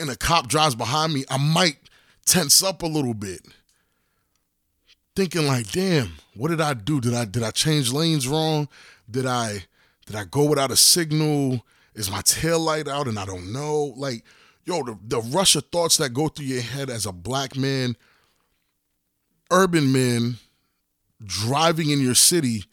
and 0.00 0.10
a 0.10 0.16
cop 0.16 0.48
drives 0.48 0.74
behind 0.74 1.14
me, 1.14 1.24
I 1.30 1.36
might 1.36 1.76
tense 2.26 2.64
up 2.64 2.82
a 2.82 2.86
little 2.86 3.14
bit. 3.14 3.42
Thinking 5.14 5.46
like, 5.46 5.70
"Damn, 5.70 6.14
what 6.34 6.48
did 6.48 6.60
I 6.60 6.74
do? 6.74 7.00
Did 7.00 7.14
I 7.14 7.26
did 7.26 7.44
I 7.44 7.52
change 7.52 7.92
lanes 7.92 8.26
wrong? 8.26 8.68
Did 9.08 9.24
I 9.24 9.66
did 10.06 10.16
I 10.16 10.24
go 10.24 10.46
without 10.46 10.72
a 10.72 10.76
signal? 10.76 11.64
Is 11.94 12.10
my 12.10 12.22
tail 12.22 12.58
light 12.58 12.88
out 12.88 13.06
and 13.06 13.20
I 13.20 13.24
don't 13.24 13.52
know? 13.52 13.94
Like, 13.96 14.24
yo, 14.64 14.82
the, 14.82 14.98
the 15.06 15.20
rush 15.20 15.54
of 15.54 15.66
thoughts 15.66 15.96
that 15.98 16.12
go 16.12 16.26
through 16.26 16.46
your 16.46 16.62
head 16.62 16.90
as 16.90 17.06
a 17.06 17.12
black 17.12 17.54
man, 17.54 17.96
urban 19.52 19.92
man, 19.92 20.38
driving 21.24 21.90
in 21.90 22.00
your 22.00 22.14
city 22.14 22.64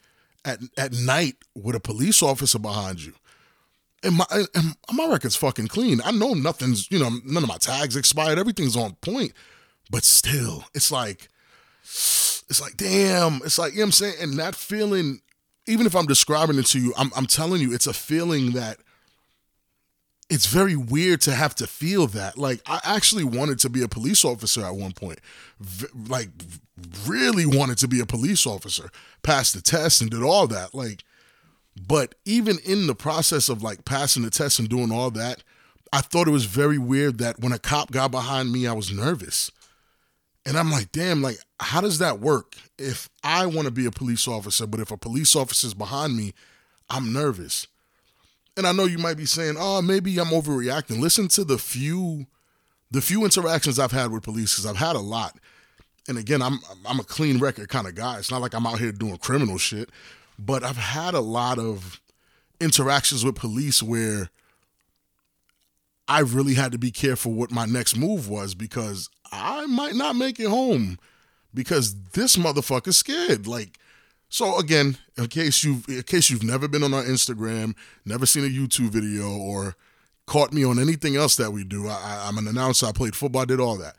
at 0.44 0.60
at 0.76 0.92
night 0.92 1.36
with 1.54 1.74
a 1.74 1.80
police 1.80 2.22
officer 2.22 2.58
behind 2.58 3.04
you. 3.04 3.14
And 4.02 4.16
my 4.16 4.26
and 4.54 4.76
my 4.92 5.06
record's 5.08 5.36
fucking 5.36 5.68
clean. 5.68 6.00
I 6.04 6.12
know 6.12 6.34
nothing's, 6.34 6.90
you 6.90 6.98
know, 6.98 7.10
none 7.24 7.42
of 7.42 7.48
my 7.48 7.58
tags 7.58 7.96
expired. 7.96 8.38
Everything's 8.38 8.76
on 8.76 8.94
point. 8.96 9.32
But 9.90 10.04
still, 10.04 10.64
it's 10.74 10.90
like 10.90 11.28
it's 11.82 12.60
like, 12.60 12.76
damn. 12.76 13.40
It's 13.44 13.58
like, 13.58 13.72
you 13.72 13.78
know 13.78 13.82
what 13.82 13.86
I'm 13.86 13.92
saying? 13.92 14.14
And 14.20 14.38
that 14.38 14.54
feeling 14.54 15.20
even 15.66 15.86
if 15.86 15.96
I'm 15.96 16.06
describing 16.06 16.58
it 16.58 16.66
to 16.66 16.80
you, 16.80 16.94
I'm, 16.96 17.10
I'm 17.16 17.26
telling 17.26 17.60
you, 17.60 17.74
it's 17.74 17.86
a 17.86 17.92
feeling 17.92 18.52
that 18.52 18.78
it's 20.28 20.46
very 20.46 20.76
weird 20.76 21.20
to 21.22 21.34
have 21.34 21.54
to 21.56 21.66
feel 21.66 22.06
that. 22.08 22.36
Like, 22.36 22.60
I 22.66 22.80
actually 22.84 23.24
wanted 23.24 23.58
to 23.60 23.70
be 23.70 23.82
a 23.82 23.88
police 23.88 24.24
officer 24.24 24.64
at 24.64 24.74
one 24.74 24.92
point. 24.92 25.20
V- 25.60 25.86
like, 26.08 26.30
really 27.06 27.46
wanted 27.46 27.78
to 27.78 27.88
be 27.88 28.00
a 28.00 28.06
police 28.06 28.46
officer, 28.46 28.90
passed 29.22 29.54
the 29.54 29.62
test 29.62 30.00
and 30.00 30.10
did 30.10 30.22
all 30.22 30.46
that. 30.48 30.74
Like, 30.74 31.04
but 31.86 32.14
even 32.24 32.58
in 32.64 32.86
the 32.86 32.94
process 32.94 33.48
of 33.48 33.62
like 33.62 33.84
passing 33.84 34.22
the 34.22 34.30
test 34.30 34.58
and 34.58 34.68
doing 34.68 34.90
all 34.90 35.10
that, 35.12 35.42
I 35.92 36.00
thought 36.00 36.28
it 36.28 36.32
was 36.32 36.46
very 36.46 36.78
weird 36.78 37.18
that 37.18 37.38
when 37.38 37.52
a 37.52 37.58
cop 37.58 37.90
got 37.90 38.10
behind 38.10 38.50
me, 38.50 38.66
I 38.66 38.72
was 38.72 38.92
nervous. 38.92 39.50
And 40.44 40.56
I'm 40.56 40.70
like, 40.70 40.92
damn, 40.92 41.22
like, 41.22 41.38
how 41.58 41.80
does 41.80 41.98
that 41.98 42.20
work? 42.20 42.54
If 42.78 43.08
I 43.22 43.46
want 43.46 43.66
to 43.66 43.72
be 43.72 43.86
a 43.86 43.90
police 43.90 44.28
officer, 44.28 44.66
but 44.66 44.80
if 44.80 44.90
a 44.90 44.96
police 44.96 45.34
officer's 45.34 45.74
behind 45.74 46.16
me, 46.16 46.34
I'm 46.88 47.12
nervous. 47.12 47.66
And 48.56 48.66
I 48.66 48.72
know 48.72 48.84
you 48.84 48.98
might 48.98 49.16
be 49.16 49.26
saying, 49.26 49.56
oh, 49.58 49.82
maybe 49.82 50.18
I'm 50.18 50.28
overreacting. 50.28 51.00
Listen 51.00 51.28
to 51.28 51.44
the 51.44 51.58
few 51.58 52.26
the 52.90 53.00
few 53.00 53.24
interactions 53.24 53.78
I've 53.78 53.92
had 53.92 54.12
with 54.12 54.22
police, 54.22 54.54
because 54.54 54.66
I've 54.66 54.76
had 54.76 54.94
a 54.96 55.00
lot. 55.00 55.36
And 56.08 56.16
again, 56.18 56.40
I'm 56.40 56.60
I'm 56.86 57.00
a 57.00 57.04
clean 57.04 57.38
record 57.38 57.68
kind 57.68 57.86
of 57.86 57.94
guy. 57.94 58.18
It's 58.18 58.30
not 58.30 58.40
like 58.40 58.54
I'm 58.54 58.66
out 58.66 58.78
here 58.78 58.92
doing 58.92 59.18
criminal 59.18 59.58
shit, 59.58 59.90
but 60.38 60.62
I've 60.62 60.76
had 60.76 61.14
a 61.14 61.20
lot 61.20 61.58
of 61.58 62.00
interactions 62.60 63.24
with 63.24 63.34
police 63.34 63.82
where 63.82 64.30
I 66.08 66.20
really 66.20 66.54
had 66.54 66.72
to 66.72 66.78
be 66.78 66.90
careful 66.90 67.32
what 67.32 67.50
my 67.50 67.66
next 67.66 67.96
move 67.96 68.28
was 68.28 68.54
because 68.54 69.10
I 69.32 69.66
might 69.66 69.94
not 69.94 70.16
make 70.16 70.38
it 70.38 70.48
home 70.48 70.98
because 71.52 71.94
this 72.12 72.36
motherfucker's 72.36 72.96
scared. 72.96 73.46
Like, 73.46 73.78
so 74.28 74.58
again, 74.58 74.98
in 75.16 75.28
case 75.28 75.62
you've 75.62 75.88
in 75.88 76.02
case 76.02 76.30
you've 76.30 76.42
never 76.42 76.68
been 76.68 76.82
on 76.82 76.94
our 76.94 77.04
Instagram, 77.04 77.74
never 78.04 78.26
seen 78.26 78.44
a 78.44 78.48
YouTube 78.48 78.90
video, 78.90 79.30
or 79.30 79.76
caught 80.26 80.52
me 80.52 80.64
on 80.64 80.78
anything 80.78 81.16
else 81.16 81.36
that 81.36 81.52
we 81.52 81.64
do, 81.64 81.88
I, 81.88 82.28
am 82.28 82.38
an 82.38 82.48
announcer. 82.48 82.86
I 82.86 82.92
played 82.92 83.14
football, 83.14 83.42
I 83.42 83.46
did 83.46 83.60
all 83.60 83.76
that. 83.78 83.96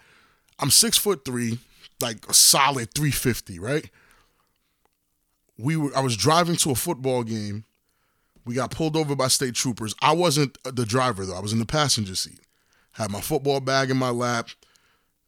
I'm 0.60 0.70
six 0.70 0.98
foot 0.98 1.24
three, 1.24 1.60
like 2.02 2.28
a 2.30 2.34
solid 2.34 2.94
350, 2.94 3.60
right? 3.60 3.90
We 5.58 5.78
were. 5.78 5.96
I 5.96 6.02
was 6.02 6.18
driving 6.18 6.56
to 6.58 6.72
a 6.72 6.76
football 6.76 7.24
game. 7.24 7.64
We 8.46 8.56
got 8.56 8.72
pulled 8.72 8.96
over 8.96 9.16
by 9.16 9.28
state 9.28 9.56
troopers. 9.56 9.94
I 10.02 10.14
wasn't 10.14 10.58
the 10.64 10.86
driver 10.86 11.26
though. 11.26 11.36
I 11.36 11.42
was 11.42 11.54
in 11.54 11.60
the 11.60 11.66
passenger 11.66 12.16
seat. 12.16 12.40
Had 12.92 13.12
my 13.12 13.22
football 13.22 13.60
bag 13.60 13.90
in 13.92 13.98
my 13.98 14.10
lap 14.10 14.50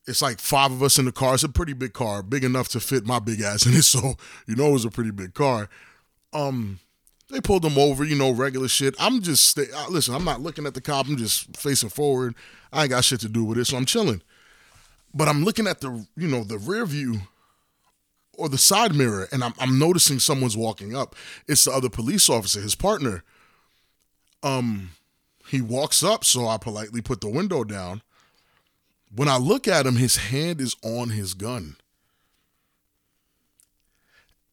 it's 0.09 0.21
like 0.21 0.39
five 0.39 0.71
of 0.71 0.81
us 0.81 0.97
in 0.97 1.05
the 1.05 1.11
car. 1.11 1.35
It's 1.35 1.43
a 1.43 1.49
pretty 1.49 1.73
big 1.73 1.93
car, 1.93 2.23
big 2.23 2.43
enough 2.43 2.67
to 2.69 2.79
fit 2.79 3.05
my 3.05 3.19
big 3.19 3.41
ass 3.41 3.65
in 3.65 3.73
it. 3.73 3.83
So 3.89 4.15
you 4.47 4.55
know 4.55 4.69
it 4.69 4.73
was 4.73 4.85
a 4.85 4.89
pretty 4.89 5.11
big 5.11 5.33
car. 5.33 5.69
Um, 6.33 6.79
they 7.29 7.39
pulled 7.41 7.61
them 7.61 7.77
over, 7.77 8.03
you 8.03 8.15
know, 8.15 8.31
regular 8.31 8.67
shit. 8.67 8.95
I'm 8.99 9.21
just 9.21 9.45
stay, 9.45 9.65
uh, 9.73 9.87
listen. 9.89 10.15
I'm 10.15 10.25
not 10.25 10.41
looking 10.41 10.65
at 10.65 10.73
the 10.73 10.81
cop. 10.81 11.07
I'm 11.07 11.17
just 11.17 11.55
facing 11.55 11.89
forward. 11.89 12.35
I 12.73 12.81
ain't 12.81 12.89
got 12.89 13.03
shit 13.03 13.19
to 13.21 13.29
do 13.29 13.43
with 13.43 13.57
it, 13.57 13.65
so 13.65 13.77
I'm 13.77 13.85
chilling. 13.85 14.21
But 15.13 15.27
I'm 15.27 15.43
looking 15.43 15.67
at 15.67 15.81
the, 15.81 16.05
you 16.15 16.27
know, 16.27 16.43
the 16.43 16.57
rear 16.57 16.85
view 16.85 17.21
or 18.33 18.49
the 18.49 18.57
side 18.57 18.95
mirror, 18.95 19.27
and 19.31 19.43
I'm, 19.43 19.53
I'm 19.59 19.77
noticing 19.77 20.19
someone's 20.19 20.57
walking 20.57 20.95
up. 20.95 21.15
It's 21.47 21.65
the 21.65 21.71
other 21.71 21.89
police 21.89 22.29
officer, 22.29 22.61
his 22.61 22.75
partner. 22.75 23.23
Um, 24.41 24.91
he 25.47 25.61
walks 25.61 26.03
up, 26.03 26.23
so 26.23 26.47
I 26.47 26.57
politely 26.57 27.01
put 27.01 27.21
the 27.21 27.29
window 27.29 27.63
down. 27.63 28.01
When 29.13 29.27
I 29.27 29.37
look 29.37 29.67
at 29.67 29.85
him, 29.85 29.95
his 29.95 30.17
hand 30.17 30.61
is 30.61 30.75
on 30.83 31.09
his 31.09 31.33
gun. 31.33 31.75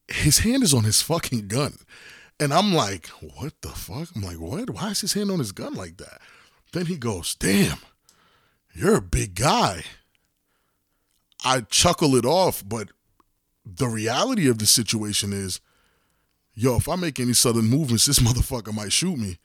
His 0.09 0.39
hand 0.39 0.63
is 0.63 0.73
on 0.73 0.85
his 0.85 1.03
fucking 1.03 1.49
gun. 1.49 1.79
And 2.39 2.53
I'm 2.53 2.75
like, 2.75 3.09
what 3.09 3.55
the 3.63 3.69
fuck? 3.69 4.09
I'm 4.15 4.23
like, 4.23 4.39
what? 4.39 4.71
Why 4.71 4.91
is 4.91 5.01
his 5.01 5.15
hand 5.15 5.31
on 5.31 5.39
his 5.39 5.53
gun 5.53 5.75
like 5.75 5.97
that? 5.99 6.21
Then 6.73 6.87
he 6.87 6.97
goes, 6.97 7.35
damn, 7.35 7.79
you're 8.75 8.97
a 8.97 9.03
big 9.03 9.35
guy. 9.35 9.85
I 11.45 11.61
chuckle 11.63 12.15
it 12.17 12.25
off, 12.25 12.63
but 12.67 12.89
the 13.65 13.89
reality 13.89 14.49
of 14.49 14.59
the 14.59 14.67
situation 14.67 15.33
is, 15.33 15.61
yo, 16.55 16.77
if 16.77 16.89
I 16.89 16.97
make 16.97 17.19
any 17.19 17.33
sudden 17.33 17.65
movements, 17.65 18.07
this 18.07 18.19
motherfucker 18.21 18.75
might 18.75 18.93
shoot 18.93 19.19
me. 19.19 19.39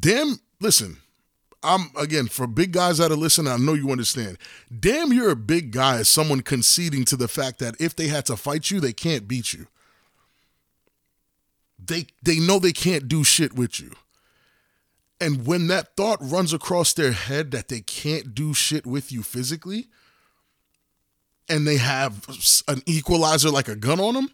Damn, 0.00 0.40
listen, 0.60 0.98
I'm 1.64 1.90
again 1.96 2.26
for 2.28 2.46
big 2.46 2.72
guys 2.72 2.98
that 2.98 3.10
are 3.10 3.16
listening. 3.16 3.52
I 3.52 3.56
know 3.56 3.74
you 3.74 3.90
understand. 3.90 4.38
Damn, 4.80 5.12
you're 5.12 5.30
a 5.30 5.36
big 5.36 5.72
guy 5.72 5.96
as 5.98 6.08
someone 6.08 6.40
conceding 6.40 7.04
to 7.06 7.16
the 7.16 7.28
fact 7.28 7.58
that 7.60 7.74
if 7.80 7.96
they 7.96 8.08
had 8.08 8.26
to 8.26 8.36
fight 8.36 8.70
you, 8.70 8.80
they 8.80 8.92
can't 8.92 9.26
beat 9.26 9.52
you. 9.52 9.66
They 11.82 12.06
they 12.22 12.38
know 12.38 12.58
they 12.58 12.72
can't 12.72 13.08
do 13.08 13.24
shit 13.24 13.54
with 13.54 13.80
you. 13.80 13.92
And 15.20 15.46
when 15.46 15.68
that 15.68 15.96
thought 15.96 16.18
runs 16.20 16.52
across 16.52 16.92
their 16.92 17.12
head 17.12 17.50
that 17.52 17.68
they 17.68 17.80
can't 17.80 18.34
do 18.34 18.52
shit 18.52 18.84
with 18.84 19.10
you 19.10 19.22
physically, 19.22 19.88
and 21.48 21.66
they 21.66 21.76
have 21.76 22.26
an 22.68 22.82
equalizer 22.86 23.50
like 23.50 23.68
a 23.68 23.76
gun 23.76 24.00
on 24.00 24.14
them, 24.14 24.30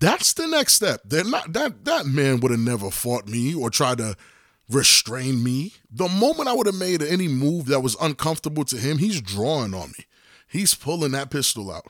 that's 0.00 0.32
the 0.32 0.46
next 0.46 0.74
step. 0.74 1.02
They're 1.04 1.24
not 1.24 1.52
that 1.52 1.84
that 1.84 2.06
man 2.06 2.40
would 2.40 2.50
have 2.50 2.60
never 2.60 2.90
fought 2.90 3.28
me 3.28 3.54
or 3.54 3.70
tried 3.70 3.98
to 3.98 4.16
restrain 4.70 5.42
me. 5.42 5.72
The 5.90 6.08
moment 6.08 6.48
I 6.48 6.52
would 6.52 6.66
have 6.66 6.78
made 6.78 7.02
any 7.02 7.28
move 7.28 7.66
that 7.66 7.80
was 7.80 7.96
uncomfortable 8.00 8.64
to 8.66 8.76
him, 8.76 8.98
he's 8.98 9.20
drawing 9.20 9.74
on 9.74 9.88
me. 9.90 10.04
He's 10.46 10.74
pulling 10.74 11.12
that 11.12 11.30
pistol 11.30 11.70
out. 11.70 11.86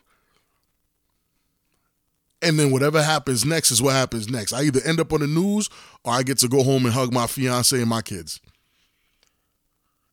And 2.40 2.58
then 2.58 2.70
whatever 2.70 3.02
happens 3.02 3.44
next 3.44 3.72
is 3.72 3.82
what 3.82 3.94
happens 3.94 4.28
next. 4.28 4.52
I 4.52 4.62
either 4.62 4.80
end 4.84 5.00
up 5.00 5.12
on 5.12 5.20
the 5.20 5.26
news 5.26 5.68
or 6.04 6.12
I 6.12 6.22
get 6.22 6.38
to 6.38 6.48
go 6.48 6.62
home 6.62 6.84
and 6.84 6.94
hug 6.94 7.12
my 7.12 7.26
fiance 7.26 7.76
and 7.76 7.88
my 7.88 8.02
kids. 8.02 8.40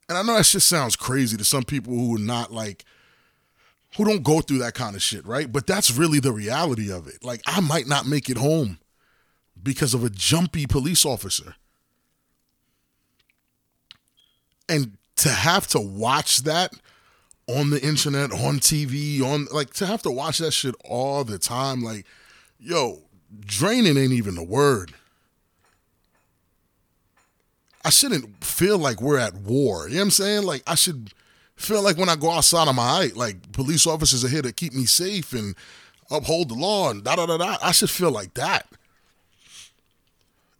And 0.10 0.18
I 0.18 0.24
know 0.24 0.36
that 0.36 0.46
just 0.46 0.68
sounds 0.68 0.96
crazy 0.96 1.38
to 1.38 1.46
some 1.46 1.64
people 1.64 1.94
who 1.94 2.16
are 2.16 2.20
not 2.20 2.52
like, 2.52 2.84
who 3.96 4.06
don't 4.06 4.24
go 4.24 4.42
through 4.42 4.60
that 4.60 4.74
kind 4.74 4.96
of 4.96 5.02
shit, 5.02 5.26
right? 5.26 5.52
But 5.52 5.68
that's 5.68 5.96
really 5.96 6.20
the 6.20 6.32
reality 6.32 6.92
of 6.92 7.08
it. 7.08 7.24
Like, 7.24 7.42
I 7.46 7.60
might 7.62 7.88
not 7.88 8.08
make 8.08 8.30
it 8.30 8.38
home 8.38 8.80
because 9.62 9.94
of 9.94 10.04
a 10.04 10.10
jumpy 10.10 10.68
police 10.68 11.06
officer. 11.06 11.56
And 14.68 14.98
to 15.18 15.30
have 15.30 15.68
to 15.68 15.80
watch 15.80 16.40
that 16.40 16.74
on 17.48 17.70
the 17.70 17.82
internet, 17.82 18.32
on 18.32 18.60
TV, 18.60 19.22
on 19.22 19.48
like 19.52 19.74
to 19.76 19.86
have 19.86 20.02
to 20.04 20.12
watch 20.12 20.40
that 20.40 20.52
shit 20.52 20.76
all 20.84 21.24
the 21.24 21.38
time, 21.38 21.82
like, 21.82 22.06
yo, 22.60 23.00
draining 23.40 23.98
ain't 23.98 24.14
even 24.14 24.38
a 24.38 24.44
word. 24.44 24.94
I 27.84 27.92
shouldn't 27.92 28.44
feel 28.44 28.80
like 28.80 29.00
we're 29.00 29.20
at 29.20 29.36
war. 29.36 29.88
You 29.88 29.96
know 29.96 30.00
what 30.00 30.06
I'm 30.06 30.12
saying? 30.12 30.44
Like 30.44 30.64
I 30.66 30.74
should 30.76 31.14
feel 31.56 31.84
like 31.84 31.98
when 31.98 32.10
I 32.10 32.16
go 32.16 32.32
outside 32.32 32.68
of 32.68 32.76
my 32.76 32.88
height, 32.88 33.16
like 33.16 33.52
police 33.52 33.86
officers 33.86 34.26
are 34.26 34.30
here 34.30 34.42
to 34.42 34.52
keep 34.52 34.74
me 34.74 34.86
safe 34.86 35.34
and 35.34 35.56
uphold 36.10 36.50
the 36.50 36.56
law 36.56 36.90
and 36.90 37.04
da 37.04 37.16
da 37.16 37.28
da 37.28 37.38
da. 37.38 37.58
I 37.62 37.72
should 37.72 37.92
feel 37.92 38.12
like 38.12 38.34
that. 38.34 38.68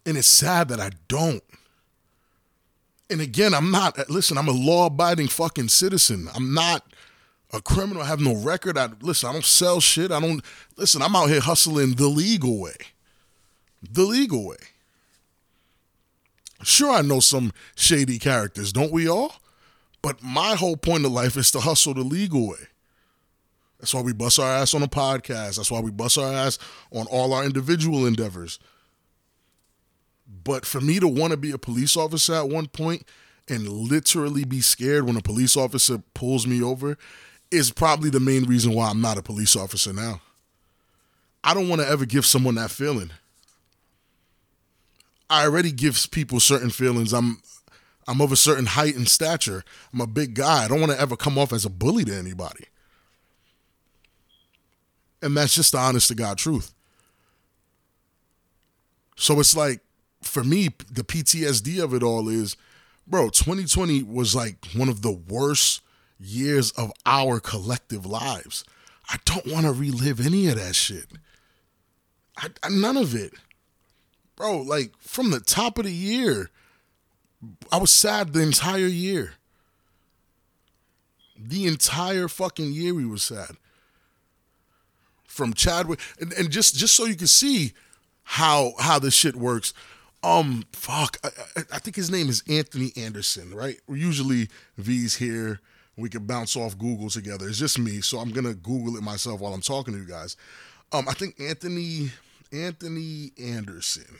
And 0.06 0.16
it's 0.16 0.28
sad 0.28 0.68
that 0.68 0.78
I 0.78 0.90
don't 1.08 1.42
and 3.08 3.20
again, 3.20 3.54
I'm 3.54 3.70
not, 3.70 4.10
listen, 4.10 4.36
I'm 4.38 4.48
a 4.48 4.52
law 4.52 4.86
abiding 4.86 5.28
fucking 5.28 5.68
citizen. 5.68 6.28
I'm 6.34 6.52
not 6.54 6.84
a 7.52 7.60
criminal. 7.60 8.02
I 8.02 8.06
have 8.06 8.20
no 8.20 8.34
record. 8.34 8.76
I 8.76 8.88
listen. 9.00 9.30
I 9.30 9.32
don't 9.32 9.44
sell 9.44 9.80
shit. 9.80 10.10
I 10.10 10.20
don't 10.20 10.44
listen. 10.76 11.02
I'm 11.02 11.14
out 11.14 11.28
here 11.28 11.40
hustling 11.40 11.94
the 11.94 12.08
legal 12.08 12.60
way, 12.60 12.76
the 13.88 14.02
legal 14.02 14.46
way. 14.46 14.56
Sure, 16.62 16.90
I 16.90 17.02
know 17.02 17.20
some 17.20 17.52
shady 17.76 18.18
characters, 18.18 18.72
don't 18.72 18.92
we 18.92 19.08
all? 19.08 19.36
But 20.02 20.22
my 20.22 20.54
whole 20.54 20.76
point 20.76 21.04
of 21.04 21.12
life 21.12 21.36
is 21.36 21.50
to 21.52 21.60
hustle 21.60 21.94
the 21.94 22.00
legal 22.00 22.48
way. 22.48 22.68
That's 23.78 23.92
why 23.92 24.00
we 24.00 24.12
bust 24.12 24.38
our 24.38 24.50
ass 24.50 24.74
on 24.74 24.82
a 24.82 24.88
podcast. 24.88 25.56
That's 25.56 25.70
why 25.70 25.80
we 25.80 25.90
bust 25.90 26.16
our 26.16 26.32
ass 26.32 26.58
on 26.90 27.06
all 27.08 27.32
our 27.34 27.44
individual 27.44 28.06
endeavors. 28.06 28.58
But 30.46 30.64
for 30.64 30.80
me 30.80 31.00
to 31.00 31.08
want 31.08 31.32
to 31.32 31.36
be 31.36 31.50
a 31.50 31.58
police 31.58 31.96
officer 31.96 32.32
at 32.34 32.48
one 32.48 32.68
point 32.68 33.02
and 33.48 33.68
literally 33.68 34.44
be 34.44 34.60
scared 34.60 35.04
when 35.04 35.16
a 35.16 35.20
police 35.20 35.56
officer 35.56 35.98
pulls 36.14 36.46
me 36.46 36.62
over 36.62 36.96
is 37.50 37.72
probably 37.72 38.10
the 38.10 38.20
main 38.20 38.44
reason 38.44 38.72
why 38.72 38.88
I'm 38.88 39.00
not 39.00 39.18
a 39.18 39.22
police 39.22 39.56
officer 39.56 39.92
now. 39.92 40.20
I 41.42 41.52
don't 41.52 41.68
want 41.68 41.82
to 41.82 41.88
ever 41.88 42.06
give 42.06 42.24
someone 42.24 42.54
that 42.54 42.70
feeling. 42.70 43.10
I 45.28 45.42
already 45.42 45.72
give 45.72 46.12
people 46.12 46.38
certain 46.38 46.70
feelings. 46.70 47.12
I'm 47.12 47.42
I'm 48.06 48.20
of 48.20 48.30
a 48.30 48.36
certain 48.36 48.66
height 48.66 48.94
and 48.94 49.08
stature. 49.08 49.64
I'm 49.92 50.00
a 50.00 50.06
big 50.06 50.34
guy. 50.34 50.64
I 50.64 50.68
don't 50.68 50.78
want 50.78 50.92
to 50.92 51.00
ever 51.00 51.16
come 51.16 51.38
off 51.38 51.52
as 51.52 51.64
a 51.64 51.70
bully 51.70 52.04
to 52.04 52.14
anybody. 52.14 52.66
And 55.20 55.36
that's 55.36 55.56
just 55.56 55.72
the 55.72 55.78
honest 55.78 56.06
to 56.06 56.14
God 56.14 56.38
truth. 56.38 56.72
So 59.16 59.40
it's 59.40 59.56
like, 59.56 59.80
for 60.26 60.44
me, 60.44 60.68
the 60.90 61.04
PTSD 61.04 61.82
of 61.82 61.94
it 61.94 62.02
all 62.02 62.28
is, 62.28 62.56
bro, 63.06 63.28
2020 63.30 64.02
was 64.02 64.34
like 64.34 64.66
one 64.74 64.88
of 64.88 65.02
the 65.02 65.12
worst 65.12 65.82
years 66.18 66.70
of 66.72 66.92
our 67.04 67.40
collective 67.40 68.06
lives. 68.06 68.64
I 69.08 69.18
don't 69.24 69.46
want 69.46 69.66
to 69.66 69.72
relive 69.72 70.24
any 70.24 70.48
of 70.48 70.56
that 70.56 70.74
shit. 70.74 71.06
I, 72.36 72.48
I, 72.62 72.68
none 72.68 72.96
of 72.96 73.14
it. 73.14 73.34
Bro, 74.34 74.62
like 74.62 74.92
from 74.98 75.30
the 75.30 75.40
top 75.40 75.78
of 75.78 75.84
the 75.84 75.92
year, 75.92 76.50
I 77.70 77.78
was 77.78 77.90
sad 77.90 78.32
the 78.32 78.42
entire 78.42 78.86
year. 78.86 79.34
The 81.38 81.66
entire 81.66 82.28
fucking 82.28 82.72
year 82.72 82.94
we 82.94 83.06
were 83.06 83.18
sad 83.18 83.56
from 85.24 85.52
Chadwick, 85.52 86.00
and, 86.18 86.32
and 86.32 86.50
just 86.50 86.76
just 86.76 86.96
so 86.96 87.04
you 87.04 87.14
can 87.14 87.26
see 87.26 87.72
how 88.24 88.72
how 88.78 88.98
this 88.98 89.14
shit 89.14 89.36
works. 89.36 89.72
Um, 90.26 90.64
fuck, 90.72 91.18
I, 91.22 91.28
I, 91.72 91.78
think 91.78 91.94
his 91.94 92.10
name 92.10 92.28
is 92.28 92.42
Anthony 92.48 92.90
Anderson, 92.96 93.54
right? 93.54 93.76
Usually 93.88 94.48
V's 94.76 95.14
here. 95.14 95.60
We 95.96 96.08
can 96.08 96.26
bounce 96.26 96.56
off 96.56 96.76
Google 96.76 97.10
together. 97.10 97.48
It's 97.48 97.60
just 97.60 97.78
me, 97.78 98.00
so 98.00 98.18
I'm 98.18 98.30
gonna 98.30 98.54
Google 98.54 98.96
it 98.96 99.04
myself 99.04 99.40
while 99.40 99.54
I'm 99.54 99.60
talking 99.60 99.94
to 99.94 100.00
you 100.00 100.06
guys. 100.06 100.36
Um, 100.90 101.08
I 101.08 101.12
think 101.12 101.38
Anthony 101.40 102.10
Anthony 102.52 103.30
Anderson. 103.40 104.18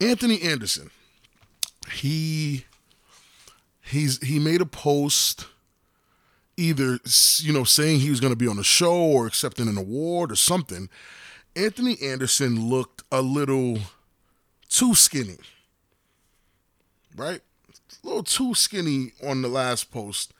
Anthony 0.00 0.40
Anderson. 0.42 0.92
He 1.92 2.66
he's 3.82 4.24
he 4.24 4.38
made 4.38 4.60
a 4.60 4.66
post 4.66 5.46
either 6.56 7.00
you 7.38 7.52
know 7.52 7.64
saying 7.64 7.98
he 7.98 8.10
was 8.10 8.20
going 8.20 8.32
to 8.32 8.38
be 8.38 8.46
on 8.46 8.60
a 8.60 8.64
show 8.64 8.94
or 8.94 9.26
accepting 9.26 9.66
an 9.66 9.76
award 9.76 10.32
or 10.32 10.36
something 10.36 10.88
anthony 11.54 11.96
anderson 12.02 12.68
looked 12.70 13.02
a 13.12 13.20
little 13.20 13.78
too 14.68 14.94
skinny 14.94 15.38
right? 17.16 17.40
A 18.02 18.06
little 18.06 18.22
too 18.22 18.54
skinny 18.54 19.12
on 19.26 19.42
the 19.42 19.48
last 19.48 19.90
post 19.90 20.32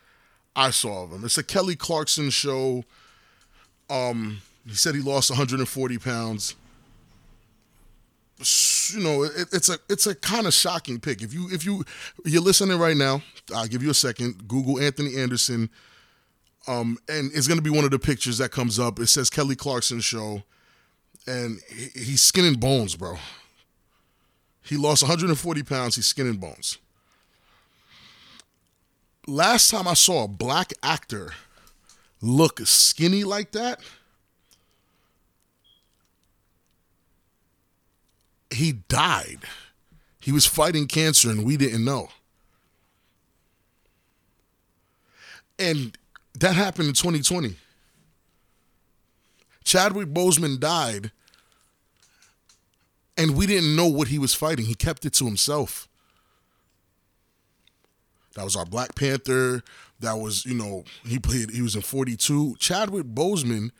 i 0.54 0.70
saw 0.70 1.04
of 1.04 1.10
him. 1.12 1.24
It's 1.24 1.36
a 1.38 1.42
kelly 1.42 1.76
clarkson 1.76 2.30
show. 2.30 2.84
Um 3.90 4.40
he 4.66 4.74
said 4.74 4.94
he 4.94 5.00
lost 5.00 5.30
140 5.30 5.98
pounds. 5.98 6.54
You 8.90 9.02
know 9.02 9.22
it, 9.24 9.48
it's 9.52 9.68
a 9.68 9.78
it's 9.88 10.06
a 10.06 10.14
kind 10.14 10.46
of 10.46 10.54
shocking 10.54 11.00
pick. 11.00 11.22
If 11.22 11.34
you 11.34 11.48
if 11.50 11.64
you 11.64 11.84
you're 12.24 12.42
listening 12.42 12.78
right 12.78 12.96
now 12.96 13.22
i'll 13.54 13.66
give 13.66 13.82
you 13.82 13.90
a 13.90 13.94
second. 13.94 14.48
Google 14.48 14.80
anthony 14.80 15.16
anderson. 15.16 15.70
Um, 16.68 16.98
and 17.08 17.30
it's 17.32 17.46
gonna 17.46 17.62
be 17.62 17.70
one 17.70 17.84
of 17.84 17.90
the 17.92 17.98
pictures 17.98 18.38
that 18.38 18.50
comes 18.50 18.78
up. 18.78 18.98
It 18.98 19.06
says 19.06 19.30
Kelly 19.30 19.54
Clarkson 19.54 20.00
show, 20.00 20.42
and 21.26 21.60
he, 21.68 22.00
he's 22.00 22.22
skinning 22.22 22.54
bones, 22.54 22.96
bro. 22.96 23.18
He 24.66 24.76
lost 24.76 25.02
140 25.02 25.62
pounds. 25.62 25.96
He's 25.96 26.06
skin 26.06 26.26
and 26.26 26.40
bones. 26.40 26.78
Last 29.26 29.70
time 29.70 29.88
I 29.88 29.94
saw 29.94 30.24
a 30.24 30.28
black 30.28 30.72
actor 30.82 31.32
look 32.20 32.60
skinny 32.64 33.24
like 33.24 33.52
that, 33.52 33.80
he 38.50 38.72
died. 38.72 39.40
He 40.20 40.32
was 40.32 40.46
fighting 40.46 40.86
cancer 40.86 41.30
and 41.30 41.44
we 41.44 41.56
didn't 41.56 41.84
know. 41.84 42.08
And 45.58 45.96
that 46.38 46.54
happened 46.54 46.88
in 46.88 46.94
2020. 46.94 47.56
Chadwick 49.64 50.08
Boseman 50.08 50.60
died, 50.60 51.10
and 53.16 53.36
we 53.36 53.46
didn't 53.46 53.74
know 53.74 53.86
what 53.86 54.08
he 54.08 54.18
was 54.18 54.34
fighting. 54.34 54.66
He 54.66 54.74
kept 54.74 55.04
it 55.04 55.12
to 55.14 55.24
himself. 55.24 55.88
That 58.34 58.44
was 58.44 58.56
our 58.56 58.66
Black 58.66 58.94
Panther. 58.94 59.62
That 60.00 60.14
was, 60.14 60.44
you 60.44 60.54
know, 60.54 60.84
he 61.06 61.18
played, 61.18 61.50
he 61.50 61.62
was 61.62 61.74
in 61.74 61.82
42. 61.82 62.56
Chadwick 62.58 63.06
Boseman, 63.06 63.70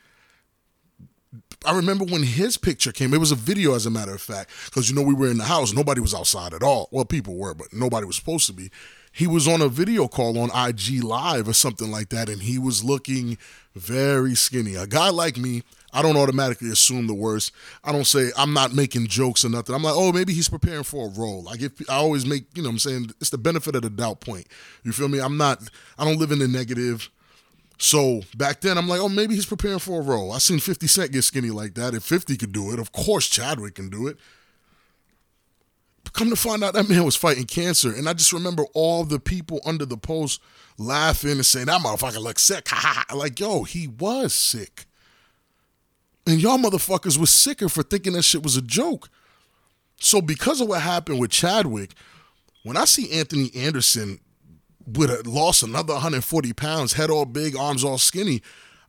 I 1.67 1.77
remember 1.77 2.05
when 2.07 2.23
his 2.23 2.57
picture 2.57 2.93
came, 2.93 3.13
it 3.13 3.21
was 3.21 3.33
a 3.33 3.37
video, 3.37 3.75
as 3.75 3.85
a 3.85 3.91
matter 3.91 4.15
of 4.15 4.23
fact, 4.23 4.51
because, 4.65 4.89
you 4.89 4.97
know, 4.97 5.03
we 5.03 5.13
were 5.13 5.29
in 5.29 5.37
the 5.37 5.45
house. 5.45 5.75
Nobody 5.75 6.01
was 6.01 6.15
outside 6.15 6.55
at 6.55 6.63
all. 6.63 6.89
Well, 6.91 7.05
people 7.05 7.37
were, 7.37 7.55
but 7.55 7.73
nobody 7.73 8.07
was 8.07 8.17
supposed 8.17 8.47
to 8.47 8.55
be 8.55 8.71
he 9.17 9.27
was 9.27 9.49
on 9.49 9.63
a 9.63 9.69
video 9.69 10.09
call 10.09 10.39
on 10.39 10.51
IG 10.55 11.03
Live 11.03 11.49
or 11.49 11.55
something 11.55 11.91
like 11.91 12.11
that, 12.11 12.29
and 12.29 12.43
he 12.43 12.59
was 12.59 12.85
looking 12.85 13.39
very 13.75 14.35
skinny. 14.35 14.75
A 14.75 14.87
guy 14.87 15.09
like 15.09 15.39
me, 15.39 15.63
I 15.97 16.03
don't 16.03 16.19
automatically 16.19 16.69
assume 16.69 17.07
the 17.07 17.15
worst. 17.15 17.53
I 17.83 17.91
don't 17.91 18.07
say 18.07 18.31
I'm 18.37 18.53
not 18.53 18.75
making 18.75 19.07
jokes 19.07 19.47
or 19.47 19.49
nothing. 19.49 19.75
I'm 19.75 19.83
like, 19.83 19.95
oh, 19.97 20.13
maybe 20.13 20.35
he's 20.35 20.51
preparing 20.51 20.83
for 20.83 21.07
a 21.07 21.11
role. 21.11 21.49
I 21.49 21.57
give, 21.57 21.73
I 21.89 21.95
always 21.95 22.27
make, 22.27 22.45
you 22.55 22.63
know, 22.63 22.69
I'm 22.69 22.79
saying 22.79 23.13
it's 23.19 23.31
the 23.31 23.39
benefit 23.39 23.75
of 23.75 23.81
the 23.81 23.89
doubt 23.89 24.21
point. 24.21 24.47
You 24.85 24.93
feel 24.93 25.09
me? 25.09 25.21
I'm 25.21 25.39
not, 25.39 25.63
I 25.99 26.05
don't 26.05 26.19
live 26.19 26.33
in 26.33 26.39
the 26.39 26.49
negative. 26.49 27.09
So 27.79 28.21
back 28.37 28.61
then, 28.61 28.77
I'm 28.77 28.87
like, 28.87 29.01
oh, 29.01 29.09
maybe 29.09 29.35
he's 29.35 29.47
preparing 29.47 29.79
for 29.79 30.03
a 30.03 30.05
role. 30.05 30.33
I 30.33 30.39
seen 30.39 30.59
50 30.59 30.87
Cent 30.87 31.13
get 31.13 31.23
skinny 31.23 31.49
like 31.49 31.73
that. 31.77 31.95
If 31.95 32.03
50 32.03 32.37
could 32.37 32.53
do 32.53 32.75
it, 32.75 32.79
of 32.79 32.93
course 32.93 33.27
Chadwick 33.27 33.77
can 33.77 33.89
do 33.89 34.07
it. 34.07 34.19
Come 36.13 36.29
to 36.29 36.37
find 36.37 36.63
out, 36.63 36.75
that 36.75 36.91
man 36.91 37.05
was 37.05 37.17
fighting 37.17 37.45
cancer. 37.45 37.91
And 37.91 38.07
I 38.07 38.13
just 38.13 38.35
remember 38.35 38.65
all 38.75 39.05
the 39.05 39.19
people 39.19 39.61
under 39.65 39.87
the 39.87 39.97
post 39.97 40.43
laughing 40.77 41.33
and 41.33 41.47
saying, 41.47 41.67
that 41.67 41.81
motherfucker 41.81 42.23
looks 42.23 42.43
sick. 42.43 42.69
like, 43.15 43.41
yo, 43.41 43.63
he 43.63 43.89
was 43.89 44.35
sick. 44.35 44.86
And 46.27 46.41
y'all 46.41 46.59
motherfuckers 46.59 47.19
was 47.19 47.31
sicker 47.31 47.69
for 47.69 47.83
thinking 47.83 48.15
that 48.15 48.23
shit 48.23 48.43
was 48.43 48.57
a 48.57 48.63
joke. 48.63 49.09
So 49.99 50.21
because 50.21 50.61
of 50.61 50.69
what 50.69 50.83
happened 50.83 51.21
with 51.21 51.31
Chadwick, 51.31 51.93
when 52.65 52.77
I 52.77 52.85
see 52.85 53.13
Anthony 53.13 53.51
Anderson 53.55 54.19
with 54.87 55.11
a 55.11 55.29
lost 55.29 55.63
another 55.63 55.95
140 55.95 56.53
pounds, 56.53 56.95
head 56.95 57.11
all 57.11 57.25
big, 57.25 57.57
arms 57.57 57.85
all 57.85 57.99
skinny, 57.99 58.43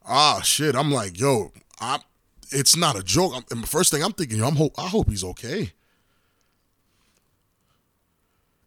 ah 0.05 0.41
shit, 0.41 0.75
I'm 0.75 0.91
like, 0.91 1.19
yo, 1.19 1.51
I 1.79 1.99
it's 2.51 2.75
not 2.75 2.97
a 2.97 3.03
joke. 3.03 3.33
And 3.51 3.63
the 3.63 3.67
first 3.67 3.91
thing 3.91 4.03
I'm 4.03 4.13
thinking, 4.13 4.37
yo, 4.37 4.47
I'm 4.47 4.55
hope 4.55 4.73
I 4.77 4.87
hope 4.87 5.09
he's 5.09 5.23
okay. 5.23 5.73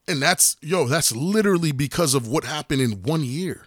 And 0.07 0.21
that's, 0.21 0.57
yo, 0.61 0.87
that's 0.87 1.15
literally 1.15 1.71
because 1.71 2.15
of 2.15 2.27
what 2.27 2.43
happened 2.43 2.83
in 2.83 3.03
one 3.03 3.23
year. 3.23 3.67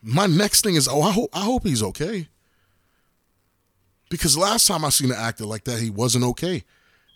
My 0.00 0.26
next 0.26 0.62
thing 0.62 0.76
is, 0.76 0.86
oh, 0.86 1.02
I 1.02 1.10
hope, 1.10 1.30
I 1.32 1.40
hope 1.40 1.64
he's 1.64 1.82
okay. 1.82 2.28
Because 4.08 4.36
last 4.36 4.66
time 4.66 4.84
I 4.84 4.90
seen 4.90 5.10
an 5.10 5.16
actor 5.18 5.44
like 5.44 5.64
that, 5.64 5.80
he 5.80 5.90
wasn't 5.90 6.24
okay. 6.24 6.64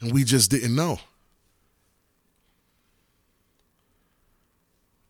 And 0.01 0.12
we 0.12 0.24
just 0.24 0.51
didn't 0.51 0.74
know. 0.74 0.98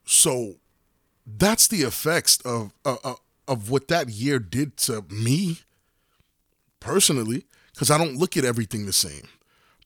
So 0.04 0.54
that's 1.26 1.68
the 1.68 1.82
effects 1.82 2.38
of, 2.44 2.72
of, 2.84 3.20
of 3.46 3.70
what 3.70 3.88
that 3.88 4.08
year 4.08 4.38
did 4.38 4.76
to 4.78 5.04
me 5.10 5.58
personally, 6.80 7.44
because 7.72 7.90
I 7.90 7.98
don't 7.98 8.16
look 8.16 8.36
at 8.36 8.44
everything 8.44 8.86
the 8.86 8.92
same 8.92 9.28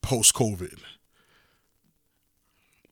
post 0.01 0.35
COVID 0.35 0.79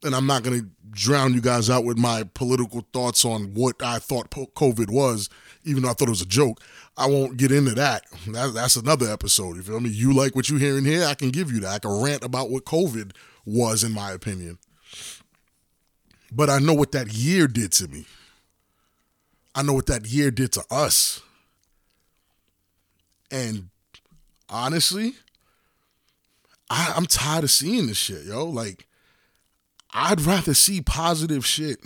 and 0.03 0.15
I'm 0.15 0.27
not 0.27 0.43
going 0.43 0.61
to 0.61 0.67
drown 0.91 1.35
you 1.35 1.41
guys 1.41 1.71
out 1.71 1.85
with 1.85 1.99
my 1.99 2.25
political 2.35 2.87
thoughts 2.93 3.25
on 3.25 3.55
what 3.55 3.83
I 3.83 3.99
thought 3.99 4.31
COVID 4.31 4.91
was, 4.91 5.29
even 5.65 5.83
though 5.83 5.91
I 5.91 5.93
thought 5.93 6.09
it 6.09 6.11
was 6.11 6.23
a 6.23 6.27
joke. 6.27 6.61
I 6.97 7.07
won't 7.07 7.37
get 7.37 7.53
into 7.53 7.75
that. 7.75 8.05
that. 8.29 8.53
That's 8.55 8.77
another 8.77 9.11
episode. 9.11 9.57
You 9.57 9.63
feel 9.63 9.81
me? 9.81 9.91
You 9.91 10.13
like 10.13 10.35
what 10.35 10.49
you 10.49 10.57
hear 10.57 10.77
in 10.77 10.85
here? 10.85 11.05
I 11.05 11.15
can 11.15 11.31
give 11.31 11.53
you 11.53 11.61
that. 11.61 11.69
I 11.69 11.79
can 11.79 12.03
rant 12.03 12.25
about 12.25 12.51
what 12.51 12.65
COVID 12.65 13.13
was, 13.45 13.85
in 13.85 13.93
my 13.93 14.13
opinion. 14.13 14.59
But 16.33 16.51
I 16.51 16.59
know 16.59 16.75
what 16.75 16.93
that 16.93 17.13
year 17.13 17.47
did 17.47 17.73
to 17.73 17.89
me. 17.89 18.07
I 19.55 19.63
know 19.63 19.73
what 19.73 19.87
that 19.87 20.07
year 20.07 20.31
did 20.31 20.53
to 20.53 20.65
us. 20.71 21.21
And 23.31 23.71
honestly, 24.49 25.15
I, 26.69 26.93
I'm 26.97 27.07
tired 27.07 27.45
of 27.45 27.51
seeing 27.51 27.87
this 27.87 27.97
shit, 27.97 28.25
yo. 28.25 28.45
Like, 28.45 28.87
I'd 29.93 30.21
rather 30.21 30.55
see 30.55 30.81
positive 30.81 31.45
shit. 31.45 31.81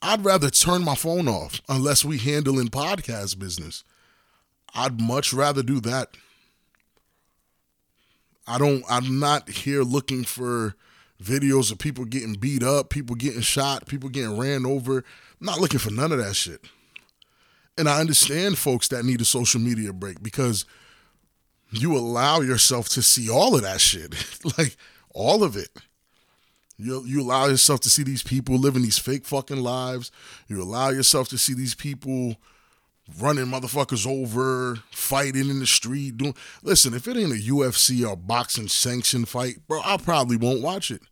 I'd 0.00 0.24
rather 0.24 0.50
turn 0.50 0.84
my 0.84 0.94
phone 0.94 1.28
off 1.28 1.60
unless 1.68 2.04
we 2.04 2.18
handle 2.18 2.58
in 2.58 2.68
podcast 2.68 3.38
business. 3.38 3.84
I'd 4.74 5.00
much 5.00 5.32
rather 5.32 5.62
do 5.62 5.80
that. 5.80 6.16
I 8.46 8.58
don't 8.58 8.84
I'm 8.88 9.18
not 9.18 9.48
here 9.48 9.82
looking 9.82 10.24
for 10.24 10.74
videos 11.22 11.70
of 11.72 11.78
people 11.78 12.04
getting 12.04 12.34
beat 12.34 12.62
up, 12.62 12.90
people 12.90 13.16
getting 13.16 13.40
shot, 13.40 13.86
people 13.86 14.08
getting 14.08 14.38
ran 14.38 14.64
over. 14.64 14.98
I'm 14.98 15.46
not 15.46 15.60
looking 15.60 15.80
for 15.80 15.90
none 15.90 16.12
of 16.12 16.18
that 16.18 16.34
shit. 16.34 16.64
And 17.76 17.88
I 17.88 18.00
understand 18.00 18.58
folks 18.58 18.88
that 18.88 19.04
need 19.04 19.20
a 19.20 19.24
social 19.24 19.60
media 19.60 19.92
break 19.92 20.22
because 20.22 20.64
you 21.70 21.96
allow 21.96 22.40
yourself 22.40 22.88
to 22.90 23.02
see 23.02 23.28
all 23.28 23.54
of 23.54 23.62
that 23.62 23.80
shit. 23.80 24.14
like 24.58 24.76
all 25.12 25.42
of 25.44 25.56
it. 25.56 25.70
You, 26.78 27.04
you 27.04 27.22
allow 27.22 27.46
yourself 27.46 27.80
to 27.80 27.90
see 27.90 28.04
these 28.04 28.22
people 28.22 28.56
living 28.56 28.82
these 28.82 28.98
fake 28.98 29.26
fucking 29.26 29.60
lives. 29.60 30.12
You 30.46 30.62
allow 30.62 30.90
yourself 30.90 31.28
to 31.30 31.38
see 31.38 31.52
these 31.52 31.74
people 31.74 32.36
running 33.20 33.46
motherfuckers 33.46 34.06
over, 34.06 34.76
fighting 34.90 35.50
in 35.50 35.58
the 35.58 35.66
street. 35.66 36.16
Doing 36.18 36.34
listen, 36.62 36.94
if 36.94 37.08
it 37.08 37.16
ain't 37.16 37.32
a 37.32 37.50
UFC 37.50 38.08
or 38.08 38.16
boxing 38.16 38.68
sanctioned 38.68 39.28
fight, 39.28 39.66
bro, 39.66 39.80
I 39.84 39.96
probably 39.96 40.36
won't 40.36 40.62
watch 40.62 40.90
it. 40.90 41.02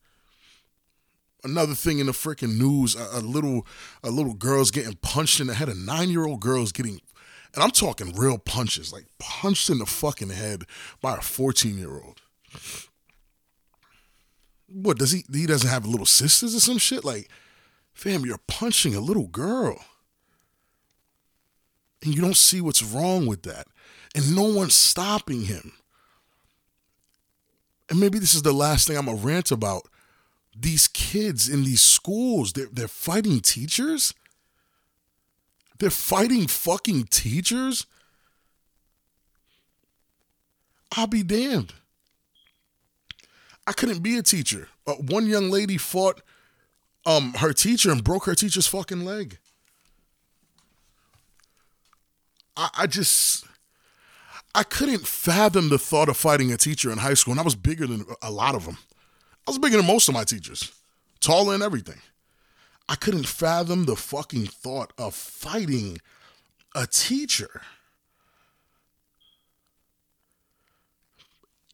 Another 1.42 1.74
thing 1.74 1.98
in 1.98 2.06
the 2.06 2.12
freaking 2.12 2.58
news: 2.58 2.94
a, 2.94 3.18
a, 3.18 3.20
little, 3.20 3.66
a 4.04 4.10
little 4.10 4.34
girl's 4.34 4.70
getting 4.70 4.94
punched 4.94 5.40
in 5.40 5.48
the 5.48 5.54
head. 5.54 5.68
A 5.68 5.74
nine-year-old 5.74 6.40
girl's 6.40 6.72
getting, 6.72 7.00
and 7.54 7.62
I'm 7.62 7.70
talking 7.70 8.14
real 8.14 8.38
punches, 8.38 8.92
like 8.92 9.06
punched 9.18 9.68
in 9.68 9.78
the 9.78 9.86
fucking 9.86 10.30
head 10.30 10.64
by 11.00 11.14
a 11.14 11.18
14-year-old. 11.18 12.20
What 14.68 14.98
does 14.98 15.12
he? 15.12 15.24
He 15.32 15.46
doesn't 15.46 15.68
have 15.68 15.86
little 15.86 16.06
sisters 16.06 16.54
or 16.54 16.60
some 16.60 16.78
shit. 16.78 17.04
Like, 17.04 17.28
fam, 17.92 18.26
you're 18.26 18.40
punching 18.46 18.94
a 18.94 19.00
little 19.00 19.28
girl 19.28 19.78
and 22.02 22.14
you 22.14 22.20
don't 22.22 22.36
see 22.36 22.60
what's 22.60 22.82
wrong 22.82 23.26
with 23.26 23.42
that. 23.42 23.66
And 24.14 24.34
no 24.34 24.44
one's 24.44 24.74
stopping 24.74 25.42
him. 25.42 25.72
And 27.90 28.00
maybe 28.00 28.18
this 28.18 28.34
is 28.34 28.42
the 28.42 28.52
last 28.52 28.86
thing 28.86 28.96
I'm 28.96 29.06
to 29.06 29.14
rant 29.14 29.50
about. 29.50 29.82
These 30.58 30.88
kids 30.88 31.48
in 31.48 31.64
these 31.64 31.82
schools, 31.82 32.52
they're, 32.52 32.68
they're 32.72 32.88
fighting 32.88 33.40
teachers. 33.40 34.14
They're 35.78 35.90
fighting 35.90 36.46
fucking 36.46 37.04
teachers. 37.04 37.86
I'll 40.96 41.06
be 41.06 41.22
damned. 41.22 41.74
I 43.66 43.72
couldn't 43.72 44.00
be 44.00 44.16
a 44.16 44.22
teacher. 44.22 44.68
Uh, 44.86 44.94
one 44.94 45.26
young 45.26 45.50
lady 45.50 45.76
fought 45.76 46.22
um, 47.04 47.34
her 47.34 47.52
teacher 47.52 47.90
and 47.90 48.02
broke 48.02 48.26
her 48.26 48.34
teacher's 48.34 48.66
fucking 48.66 49.04
leg. 49.04 49.38
I, 52.56 52.68
I 52.78 52.86
just 52.86 53.44
I 54.54 54.62
couldn't 54.62 55.06
fathom 55.06 55.68
the 55.68 55.78
thought 55.78 56.08
of 56.08 56.16
fighting 56.16 56.52
a 56.52 56.56
teacher 56.56 56.90
in 56.90 56.98
high 56.98 57.14
school, 57.14 57.32
and 57.32 57.40
I 57.40 57.44
was 57.44 57.54
bigger 57.54 57.86
than 57.86 58.06
a 58.22 58.30
lot 58.30 58.54
of 58.54 58.64
them. 58.64 58.78
I 59.46 59.50
was 59.50 59.58
bigger 59.58 59.76
than 59.76 59.86
most 59.86 60.08
of 60.08 60.14
my 60.14 60.24
teachers, 60.24 60.72
taller 61.20 61.54
and 61.54 61.62
everything. 61.62 62.00
I 62.88 62.94
couldn't 62.94 63.26
fathom 63.26 63.84
the 63.84 63.96
fucking 63.96 64.46
thought 64.46 64.92
of 64.96 65.14
fighting 65.14 65.98
a 66.74 66.86
teacher. 66.86 67.60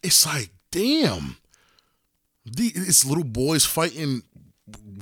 It's 0.02 0.26
like, 0.26 0.50
damn. 0.70 1.36
The, 2.44 2.72
it's 2.74 3.04
little 3.04 3.24
boys 3.24 3.64
fighting 3.64 4.22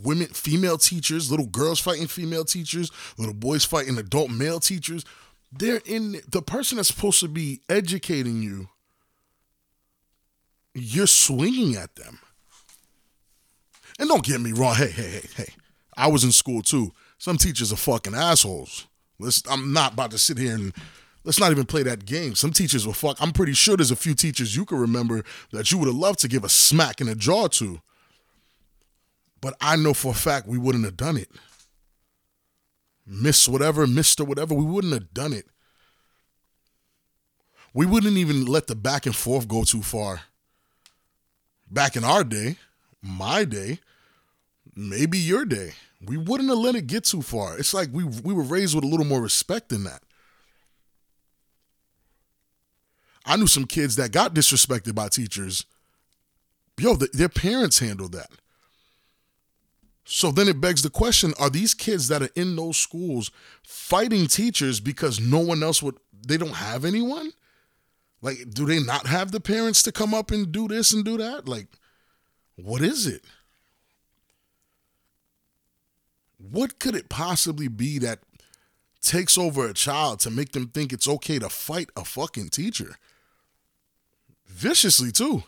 women, 0.03 0.26
female 0.29 0.79
teachers, 0.79 1.31
little 1.31 1.46
girls 1.46 1.81
fighting 1.81 2.07
female 2.07 2.44
teachers, 2.44 2.90
little 3.18 3.35
boys 3.35 3.64
fighting 3.64 3.98
adult 3.98 4.31
male 4.31 4.61
teachers. 4.61 5.05
They're 5.53 5.81
in 5.85 6.20
the 6.29 6.42
person 6.42 6.76
that's 6.76 6.88
supposed 6.88 7.20
to 7.20 7.29
be 7.29 7.61
educating 7.68 8.42
you 8.42 8.68
you're 10.74 11.07
swinging 11.07 11.76
at 11.76 11.96
them. 11.96 12.18
And 13.98 14.09
don't 14.09 14.24
get 14.24 14.40
me 14.40 14.53
wrong 14.53 14.74
hey 14.74 14.90
hey 14.90 15.09
hey 15.09 15.29
hey 15.37 15.48
i 15.96 16.07
was 16.07 16.24
in 16.24 16.33
school 16.33 16.62
too. 16.62 16.92
Some 17.18 17.37
teachers 17.37 17.72
are 17.72 17.76
fucking 17.76 18.14
assholes. 18.14 18.87
Let's 19.18 19.42
i'm 19.48 19.72
not 19.72 19.94
about 19.94 20.11
to 20.12 20.18
sit 20.18 20.38
here 20.38 20.55
and 20.55 20.72
let's 21.24 21.40
not 21.40 21.50
even 21.50 21.64
play 21.66 21.83
that 21.83 22.04
game 22.04 22.35
some 22.35 22.52
teachers 22.52 22.87
were 22.87 22.92
fuck 22.92 23.16
i'm 23.20 23.33
pretty 23.33 23.52
sure 23.52 23.76
there's 23.76 23.90
a 23.90 23.96
few 23.96 24.14
teachers 24.14 24.56
you 24.56 24.64
can 24.64 24.78
remember 24.78 25.22
that 25.52 25.70
you 25.70 25.78
would 25.78 25.87
have 25.88 25.96
loved 25.96 26.18
to 26.18 26.28
give 26.28 26.44
a 26.44 26.48
smack 26.48 27.00
in 27.00 27.06
the 27.06 27.14
jaw 27.14 27.46
to 27.46 27.80
but 29.40 29.54
i 29.61 29.76
know 29.76 29.94
for 29.94 30.12
a 30.12 30.14
fact 30.14 30.46
we 30.46 30.59
wouldn't 30.59 30.85
have 30.85 30.96
done 30.96 31.16
it 31.16 31.28
Miss 33.11 33.48
whatever, 33.48 33.87
Mr. 33.87 34.24
whatever, 34.24 34.54
we 34.54 34.64
wouldn't 34.64 34.92
have 34.92 35.12
done 35.12 35.33
it. 35.33 35.46
We 37.74 37.85
wouldn't 37.85 38.16
even 38.16 38.46
let 38.46 38.68
the 38.68 38.76
back 38.76 39.04
and 39.04 39.14
forth 39.14 39.48
go 39.48 39.64
too 39.64 39.83
far. 39.83 40.22
Back 41.68 41.96
in 41.96 42.04
our 42.04 42.22
day, 42.22 42.56
my 43.02 43.44
day, 43.44 43.80
maybe 44.76 45.18
your 45.18 45.44
day, 45.44 45.72
we 46.04 46.16
wouldn't 46.16 46.48
have 46.48 46.59
let 46.59 46.76
it 46.76 46.87
get 46.87 47.04
too 47.04 47.22
far. 47.22 47.59
It's 47.59 47.74
like 47.74 47.88
we 47.92 48.04
we 48.04 48.33
were 48.33 48.42
raised 48.42 48.76
with 48.76 48.85
a 48.85 48.88
little 48.88 49.06
more 49.06 49.20
respect 49.20 49.70
than 49.70 49.85
that. 49.85 50.02
I 53.24 53.37
knew 53.37 53.46
some 53.46 53.66
kids 53.66 53.96
that 53.96 54.12
got 54.12 54.35
disrespected 54.35 54.94
by 54.94 55.09
teachers. 55.09 55.64
Yo, 56.78 56.96
the, 56.96 57.09
their 57.12 57.28
parents 57.28 57.78
handled 57.78 58.12
that. 58.12 58.30
So 60.04 60.33
then 60.33 60.48
it 60.48 60.61
begs 60.61 60.83
the 60.83 60.90
question 60.90 61.35
are 61.38 61.50
these 61.50 61.74
kids 61.74 62.09
that 62.09 62.22
are 62.22 62.30
in 62.35 62.56
those 62.56 62.76
schools 62.76 63.30
fighting 63.62 64.26
teachers 64.26 64.80
because 64.80 65.20
no 65.20 65.38
one 65.38 65.62
else 65.62 65.83
would, 65.83 65.96
they 66.26 66.37
don't 66.37 66.54
have 66.54 66.85
anyone? 66.85 67.33
Like, 68.22 68.38
do 68.50 68.66
they 68.66 68.80
not 68.80 69.06
have 69.06 69.30
the 69.30 69.40
parents 69.40 69.83
to 69.85 69.92
come 69.92 70.12
up 70.12 70.30
and 70.30 70.50
do 70.50 70.68
this 70.68 70.92
and 70.92 71.04
do 71.04 71.16
that? 71.18 71.46
Like, 71.48 71.68
what 72.56 72.83
is 72.83 73.06
it? 73.06 73.22
What 76.38 76.78
could 76.78 76.94
it 76.94 77.09
possibly 77.09 77.68
be 77.68 77.98
that 77.98 78.20
takes 79.00 79.38
over 79.38 79.66
a 79.66 79.74
child 79.74 80.20
to 80.20 80.30
make 80.30 80.52
them 80.52 80.68
think 80.68 80.92
it's 80.92 81.09
okay 81.09 81.38
to 81.38 81.48
fight 81.48 81.90
a 81.96 82.04
fucking 82.04 82.48
teacher? 82.48 82.96
Viciously, 84.61 85.11
too. 85.11 85.42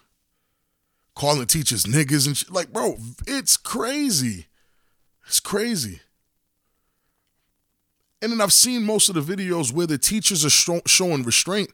Calling 1.15 1.47
teachers 1.47 1.85
niggas 1.85 2.27
and 2.27 2.35
shit. 2.35 2.51
Like, 2.51 2.73
bro, 2.73 2.97
it's 3.27 3.59
crazy. 3.59 4.47
It's 5.27 5.39
crazy. 5.39 6.01
And 8.23 8.33
then 8.33 8.41
I've 8.41 8.55
seen 8.55 8.85
most 8.85 9.11
of 9.11 9.15
the 9.15 9.21
videos 9.21 9.71
where 9.71 9.87
the 9.87 9.99
teachers 9.99 10.47
are 10.47 10.81
showing 10.87 11.25
restraint. 11.25 11.71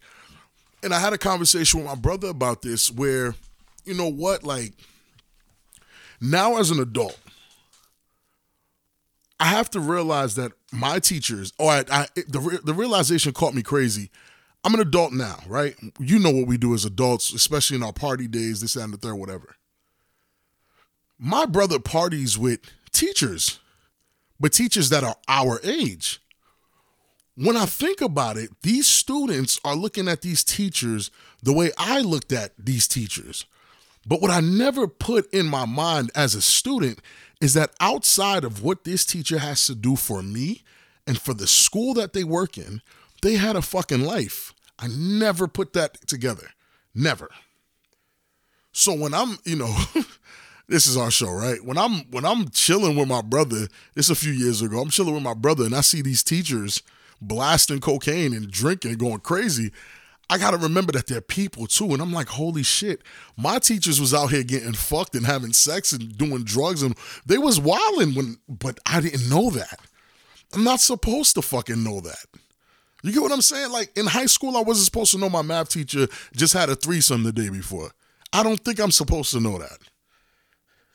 And 0.82 0.92
I 0.92 0.98
had 0.98 1.12
a 1.12 1.18
conversation 1.18 1.78
with 1.78 1.88
my 1.88 1.94
brother 1.94 2.26
about 2.26 2.62
this 2.62 2.90
where, 2.90 3.36
you 3.84 3.94
know 3.94 4.10
what, 4.10 4.42
like, 4.42 4.72
now 6.20 6.56
as 6.56 6.72
an 6.72 6.80
adult, 6.80 7.18
I 9.38 9.44
have 9.44 9.70
to 9.70 9.80
realize 9.80 10.34
that 10.34 10.50
my 10.72 10.98
teachers, 10.98 11.52
or 11.56 11.70
I, 11.70 11.84
I, 11.88 12.06
the, 12.14 12.60
the 12.64 12.74
realization 12.74 13.32
caught 13.32 13.54
me 13.54 13.62
crazy. 13.62 14.10
I'm 14.68 14.74
an 14.74 14.80
adult 14.80 15.14
now, 15.14 15.38
right? 15.46 15.74
You 15.98 16.18
know 16.18 16.30
what 16.30 16.46
we 16.46 16.58
do 16.58 16.74
as 16.74 16.84
adults, 16.84 17.32
especially 17.32 17.78
in 17.78 17.82
our 17.82 17.92
party 17.94 18.28
days, 18.28 18.60
this, 18.60 18.74
that, 18.74 18.82
and 18.82 18.92
the 18.92 18.98
third, 18.98 19.14
whatever. 19.14 19.56
My 21.18 21.46
brother 21.46 21.78
parties 21.78 22.36
with 22.36 22.60
teachers, 22.92 23.60
but 24.38 24.52
teachers 24.52 24.90
that 24.90 25.02
are 25.02 25.16
our 25.26 25.58
age. 25.64 26.20
When 27.34 27.56
I 27.56 27.64
think 27.64 28.02
about 28.02 28.36
it, 28.36 28.50
these 28.60 28.86
students 28.86 29.58
are 29.64 29.74
looking 29.74 30.06
at 30.06 30.20
these 30.20 30.44
teachers 30.44 31.10
the 31.42 31.54
way 31.54 31.70
I 31.78 32.02
looked 32.02 32.32
at 32.32 32.52
these 32.58 32.86
teachers. 32.86 33.46
But 34.06 34.20
what 34.20 34.30
I 34.30 34.40
never 34.40 34.86
put 34.86 35.32
in 35.32 35.46
my 35.46 35.64
mind 35.64 36.10
as 36.14 36.34
a 36.34 36.42
student 36.42 37.00
is 37.40 37.54
that 37.54 37.72
outside 37.80 38.44
of 38.44 38.62
what 38.62 38.84
this 38.84 39.06
teacher 39.06 39.38
has 39.38 39.66
to 39.68 39.74
do 39.74 39.96
for 39.96 40.22
me 40.22 40.60
and 41.06 41.18
for 41.18 41.32
the 41.32 41.46
school 41.46 41.94
that 41.94 42.12
they 42.12 42.22
work 42.22 42.58
in, 42.58 42.82
they 43.22 43.36
had 43.36 43.56
a 43.56 43.62
fucking 43.62 44.02
life. 44.02 44.52
I 44.78 44.88
never 44.88 45.48
put 45.48 45.72
that 45.72 46.06
together. 46.06 46.48
Never. 46.94 47.28
So 48.72 48.94
when 48.94 49.14
I'm, 49.14 49.38
you 49.44 49.56
know, 49.56 49.74
this 50.68 50.86
is 50.86 50.96
our 50.96 51.10
show, 51.10 51.30
right? 51.30 51.64
When 51.64 51.78
I'm 51.78 52.10
when 52.10 52.24
I'm 52.24 52.48
chilling 52.50 52.96
with 52.96 53.08
my 53.08 53.22
brother, 53.22 53.66
this 53.94 54.10
a 54.10 54.14
few 54.14 54.32
years 54.32 54.62
ago, 54.62 54.80
I'm 54.80 54.90
chilling 54.90 55.14
with 55.14 55.22
my 55.22 55.34
brother 55.34 55.64
and 55.64 55.74
I 55.74 55.80
see 55.80 56.02
these 56.02 56.22
teachers 56.22 56.82
blasting 57.20 57.80
cocaine 57.80 58.32
and 58.32 58.50
drinking 58.50 58.92
and 58.92 59.00
going 59.00 59.20
crazy. 59.20 59.72
I 60.30 60.36
gotta 60.36 60.58
remember 60.58 60.92
that 60.92 61.06
they're 61.06 61.22
people 61.22 61.66
too. 61.66 61.92
And 61.92 62.02
I'm 62.02 62.12
like, 62.12 62.28
holy 62.28 62.62
shit. 62.62 63.02
My 63.36 63.58
teachers 63.58 63.98
was 64.00 64.12
out 64.12 64.30
here 64.30 64.42
getting 64.42 64.74
fucked 64.74 65.14
and 65.14 65.24
having 65.24 65.54
sex 65.54 65.92
and 65.92 66.16
doing 66.16 66.44
drugs 66.44 66.82
and 66.82 66.96
they 67.26 67.38
was 67.38 67.58
wilding 67.58 68.14
when 68.14 68.36
but 68.48 68.78
I 68.86 69.00
didn't 69.00 69.28
know 69.28 69.50
that. 69.50 69.80
I'm 70.52 70.64
not 70.64 70.80
supposed 70.80 71.34
to 71.34 71.42
fucking 71.42 71.82
know 71.82 72.00
that. 72.00 72.26
You 73.02 73.12
get 73.12 73.22
what 73.22 73.32
I'm 73.32 73.42
saying? 73.42 73.70
Like 73.70 73.96
in 73.96 74.06
high 74.06 74.26
school, 74.26 74.56
I 74.56 74.60
wasn't 74.60 74.86
supposed 74.86 75.12
to 75.12 75.18
know 75.18 75.30
my 75.30 75.42
math 75.42 75.68
teacher 75.68 76.08
just 76.34 76.52
had 76.52 76.68
a 76.68 76.74
threesome 76.74 77.22
the 77.22 77.32
day 77.32 77.48
before. 77.48 77.90
I 78.32 78.42
don't 78.42 78.62
think 78.62 78.80
I'm 78.80 78.90
supposed 78.90 79.30
to 79.32 79.40
know 79.40 79.58
that. 79.58 79.78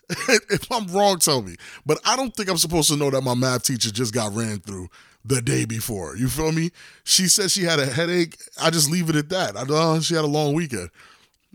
if 0.49 0.71
I'm 0.71 0.87
wrong, 0.87 1.19
tell 1.19 1.41
me. 1.41 1.55
But 1.85 1.99
I 2.05 2.15
don't 2.15 2.35
think 2.35 2.49
I'm 2.49 2.57
supposed 2.57 2.89
to 2.89 2.97
know 2.97 3.09
that 3.09 3.21
my 3.21 3.33
math 3.35 3.63
teacher 3.63 3.89
just 3.91 4.13
got 4.13 4.33
ran 4.33 4.59
through 4.59 4.89
the 5.25 5.41
day 5.41 5.65
before. 5.65 6.17
You 6.17 6.27
feel 6.27 6.51
me? 6.51 6.71
She 7.03 7.27
said 7.27 7.49
she 7.51 7.63
had 7.63 7.79
a 7.79 7.85
headache. 7.85 8.37
I 8.61 8.69
just 8.69 8.91
leave 8.91 9.09
it 9.09 9.15
at 9.15 9.29
that. 9.29 9.57
I 9.57 9.63
know 9.63 9.99
she 10.01 10.15
had 10.15 10.25
a 10.25 10.27
long 10.27 10.53
weekend, 10.53 10.89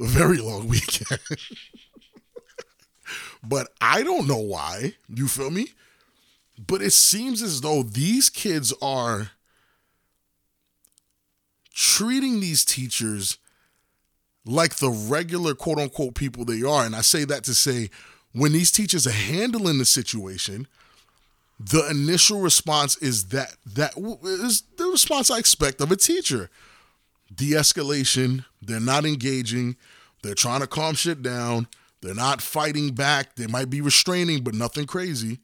a 0.01 0.07
very 0.07 0.39
long 0.39 0.67
weekend. 0.69 1.21
but 3.43 3.69
I 3.81 4.03
don't 4.03 4.27
know 4.27 4.39
why. 4.39 4.95
You 5.09 5.29
feel 5.29 5.51
me? 5.51 5.69
But 6.67 6.83
it 6.83 6.93
seems 6.93 7.43
as 7.43 7.61
though 7.61 7.83
these 7.83 8.31
kids 8.31 8.73
are 8.83 9.31
treating 11.79 12.41
these 12.41 12.65
teachers 12.65 13.39
like 14.45 14.79
the 14.79 14.91
regular 14.91 15.55
quote 15.55 15.79
unquote 15.79 16.17
people 16.17 16.45
they 16.45 16.61
are. 16.61 16.85
And 16.85 16.97
I 16.97 17.03
say 17.03 17.25
that 17.27 17.45
to 17.45 17.55
say, 17.55 17.89
when 18.33 18.53
these 18.53 18.73
teachers 18.73 19.07
are 19.07 19.13
handling 19.13 19.79
the 19.79 19.85
situation, 19.85 20.67
the 21.61 21.89
initial 21.89 22.41
response 22.41 22.97
is 22.97 23.29
that 23.29 23.55
that 23.65 23.97
is 23.97 24.65
the 24.77 24.87
response 24.87 25.31
I 25.31 25.39
expect 25.39 25.81
of 25.81 25.93
a 25.93 25.97
teacher. 25.97 26.51
De-escalation, 27.33 28.45
they're 28.61 28.81
not 28.81 29.05
engaging, 29.05 29.77
they're 30.25 30.35
trying 30.35 30.63
to 30.63 30.67
calm 30.67 30.97
shit 30.97 31.23
down, 31.23 31.69
they're 32.01 32.13
not 32.13 32.43
fighting 32.43 32.93
back, 32.93 33.37
they 33.37 33.47
might 33.47 33.71
be 33.71 33.81
restraining, 33.81 34.43
but 34.43 34.55
nothing 34.55 34.87
crazy. 34.87 35.39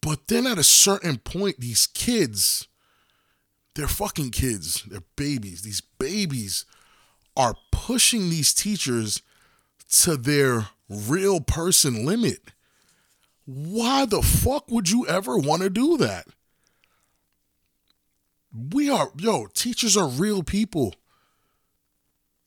But 0.00 0.28
then 0.28 0.46
at 0.46 0.58
a 0.58 0.64
certain 0.64 1.18
point, 1.18 1.58
these 1.58 1.88
kids 1.88 2.68
they're 3.74 3.88
fucking 3.88 4.30
kids. 4.30 4.84
They're 4.88 5.02
babies. 5.16 5.62
These 5.62 5.80
babies 5.80 6.64
are 7.36 7.56
pushing 7.72 8.30
these 8.30 8.54
teachers 8.54 9.22
to 10.02 10.16
their 10.16 10.68
real 10.88 11.40
person 11.40 12.06
limit. 12.06 12.40
Why 13.46 14.06
the 14.06 14.22
fuck 14.22 14.70
would 14.70 14.90
you 14.90 15.06
ever 15.06 15.36
want 15.36 15.62
to 15.62 15.70
do 15.70 15.96
that? 15.98 16.26
We 18.72 18.88
are, 18.88 19.10
yo, 19.16 19.46
teachers 19.46 19.96
are 19.96 20.08
real 20.08 20.42
people. 20.42 20.94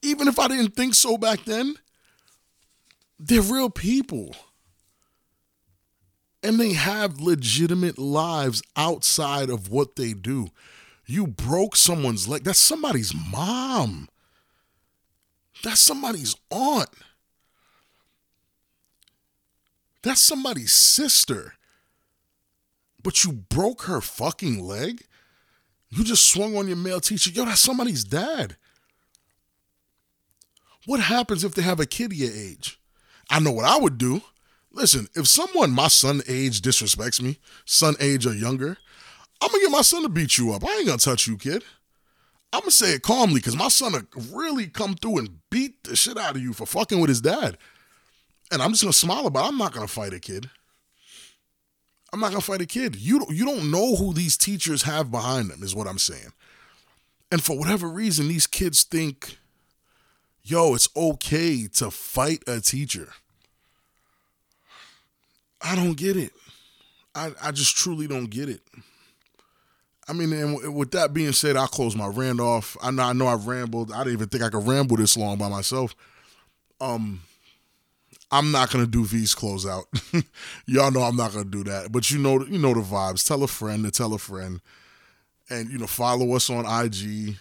Even 0.01 0.27
if 0.27 0.39
I 0.39 0.47
didn't 0.47 0.75
think 0.75 0.93
so 0.95 1.17
back 1.17 1.43
then, 1.43 1.75
they're 3.19 3.41
real 3.41 3.69
people. 3.69 4.35
And 6.41 6.59
they 6.59 6.73
have 6.73 7.19
legitimate 7.19 7.97
lives 7.97 8.61
outside 8.77 9.49
of 9.49 9.69
what 9.69 9.97
they 9.97 10.13
do. 10.13 10.49
You 11.08 11.26
broke 11.26 11.78
someone's 11.78 12.28
leg. 12.28 12.43
That's 12.43 12.60
somebody's 12.60 13.13
mom. 13.15 14.10
That's 15.63 15.80
somebody's 15.80 16.36
aunt. 16.52 16.89
That's 20.04 20.22
somebody's 20.22 20.74
sister. 20.74 21.54
But 23.02 23.24
you 23.24 23.32
broke 23.32 23.84
her 23.84 24.02
fucking 24.02 24.62
leg? 24.62 25.04
You 25.89 26.04
just 26.04 26.30
swung 26.30 26.58
on 26.58 26.67
your 26.67 26.78
male 26.78 27.00
teacher. 27.00 27.32
Yo, 27.32 27.46
that's 27.46 27.62
somebody's 27.62 28.04
dad. 28.04 28.58
What 30.86 31.00
happens 31.00 31.43
if 31.43 31.56
they 31.56 31.62
have 31.62 31.80
a 31.80 31.86
kid 31.86 32.12
your 32.13 32.32
age? 32.32 32.80
I 33.30 33.39
know 33.39 33.52
what 33.52 33.65
I 33.65 33.78
would 33.78 33.98
do. 33.98 34.22
Listen, 34.72 35.08
if 35.15 35.28
someone 35.28 35.72
my 35.72 35.88
son 35.88 36.22
age 36.28 36.62
disrespects 36.62 37.22
me, 37.22 37.39
son 37.65 37.96
age 38.00 38.26
or 38.26 38.34
younger, 38.34 38.78
I'm 39.41 39.50
gonna 39.50 39.62
get 39.62 39.71
my 39.71 39.82
son 39.82 40.04
to 40.04 40.10
beat 40.10 40.38
you 40.38 40.54
up. 40.54 40.65
I 40.65 40.78
ain't 40.78 40.88
gonna 40.88 40.97
touch 40.97 41.28
you, 41.28 41.38
kid. 41.38 41.63
I'm 42.54 42.62
gonna 42.62 42.71
say 42.71 42.93
it 42.93 43.02
calmly 43.04 43.36
because 43.36 43.56
my 43.56 43.67
son 43.67 44.08
really 44.34 44.67
come 44.67 44.95
through 44.95 45.19
and 45.19 45.39
beat 45.50 45.84
the 45.84 45.95
shit 45.95 46.17
out 46.17 46.36
of 46.36 46.41
you 46.41 46.54
for 46.54 46.65
fucking 46.65 47.00
with 47.00 47.10
his 47.10 47.21
dad. 47.21 47.58
And 48.52 48.62
I'm 48.62 48.71
just 48.71 48.84
gonna 48.84 48.93
smile 48.93 49.28
about 49.28 49.45
it. 49.45 49.47
I'm 49.50 49.58
not 49.58 49.73
gonna 49.73 49.88
fight 49.88 50.13
a 50.13 50.19
kid. 50.19 50.50
I'm 52.13 52.19
not 52.19 52.30
gonna 52.30 52.41
fight 52.41 52.62
a 52.62 52.65
kid. 52.65 52.95
You 52.95 53.19
don't, 53.19 53.32
you 53.32 53.45
don't 53.45 53.69
know 53.69 53.95
who 53.95 54.13
these 54.13 54.38
teachers 54.38 54.84
have 54.84 55.12
behind 55.12 55.50
them, 55.50 55.62
is 55.62 55.76
what 55.76 55.88
I'm 55.88 55.97
saying. 55.97 56.32
And 57.32 57.43
for 57.43 57.58
whatever 57.58 57.89
reason, 57.89 58.30
these 58.30 58.47
kids 58.47 58.84
think, 58.84 59.38
yo, 60.41 60.73
it's 60.73 60.89
okay 60.95 61.67
to 61.76 61.91
fight 61.91 62.43
a 62.47 62.62
teacher. 62.62 63.10
I 65.62 65.76
don't 65.76 65.97
get 65.97 66.15
it. 66.15 66.32
I, 67.13 67.32
I 67.41 67.52
just 67.52 67.76
truly 67.76 68.08
don't 68.08 68.30
get 68.30 68.47
it. 68.47 68.62
I 70.10 70.13
mean, 70.13 70.32
and 70.32 70.76
with 70.76 70.91
that 70.91 71.13
being 71.13 71.34
said, 71.34 71.58
I'll 71.58 71.67
close 71.67 71.96
my 71.96 72.08
rant 72.08 72.39
off. 72.39 72.78
I 72.82 72.91
know 72.91 73.04
I 73.04 73.13
know 73.13 73.28
I've 73.28 73.48
rambled. 73.48 73.91
I 73.91 74.00
didn't 74.00 74.13
even 74.13 74.30
think 74.30 74.43
I 74.43 74.50
could 74.50 74.65
ramble 74.65 74.96
this 74.98 75.17
long 75.17 75.38
by 75.38 75.50
myself. 75.50 75.96
Um, 76.80 77.22
I'm 78.32 78.52
not 78.52 78.72
gonna 78.72 78.88
do 78.88 79.04
V's 79.04 79.36
closeout. 79.36 79.84
Y'all 80.65 80.91
know 80.91 81.02
I'm 81.02 81.15
not 81.17 81.34
gonna 81.34 81.46
do 81.46 81.63
that. 81.65 81.91
But 81.91 82.10
you 82.10 82.20
know, 82.20 82.43
you 82.46 82.58
know 82.58 82.74
the 82.74 82.82
vibes. 82.82 83.28
Tell 83.28 83.43
a 83.43 83.48
friend 83.48 83.84
to 83.84 83.91
tell 83.91 84.13
a 84.13 84.17
friend, 84.17 84.62
and 85.50 85.70
you 85.70 85.78
know, 85.78 85.88
follow 85.88 86.36
us 86.36 86.50
on 86.50 86.65
IG. 86.65 87.36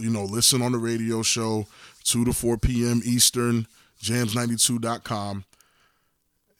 You 0.00 0.10
know, 0.10 0.24
listen 0.24 0.62
on 0.62 0.72
the 0.72 0.78
radio 0.78 1.22
show 1.22 1.66
two 2.02 2.24
to 2.24 2.32
four 2.32 2.56
p.m. 2.56 3.02
Eastern, 3.04 3.66
jams92.com. 4.02 5.44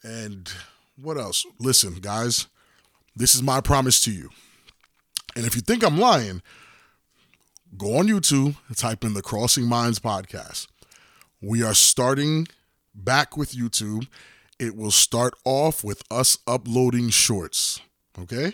And 0.03 0.51
what 1.01 1.17
else? 1.17 1.45
Listen, 1.59 1.95
guys, 1.95 2.47
this 3.15 3.35
is 3.35 3.43
my 3.43 3.61
promise 3.61 4.01
to 4.01 4.11
you. 4.11 4.29
And 5.35 5.45
if 5.45 5.55
you 5.55 5.61
think 5.61 5.83
I'm 5.83 5.97
lying, 5.97 6.41
go 7.77 7.97
on 7.97 8.07
YouTube 8.07 8.55
and 8.67 8.77
type 8.77 9.03
in 9.03 9.13
the 9.13 9.21
Crossing 9.21 9.65
Minds 9.65 9.99
podcast. 9.99 10.67
We 11.41 11.63
are 11.63 11.73
starting 11.73 12.47
back 12.93 13.35
with 13.35 13.53
YouTube. 13.53 14.07
It 14.59 14.75
will 14.75 14.91
start 14.91 15.33
off 15.43 15.83
with 15.83 16.03
us 16.11 16.37
uploading 16.47 17.09
shorts. 17.09 17.81
Okay? 18.17 18.53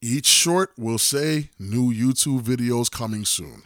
Each 0.00 0.26
short 0.26 0.72
will 0.76 0.98
say 0.98 1.50
new 1.58 1.92
YouTube 1.92 2.42
videos 2.42 2.90
coming 2.90 3.24
soon. 3.24 3.62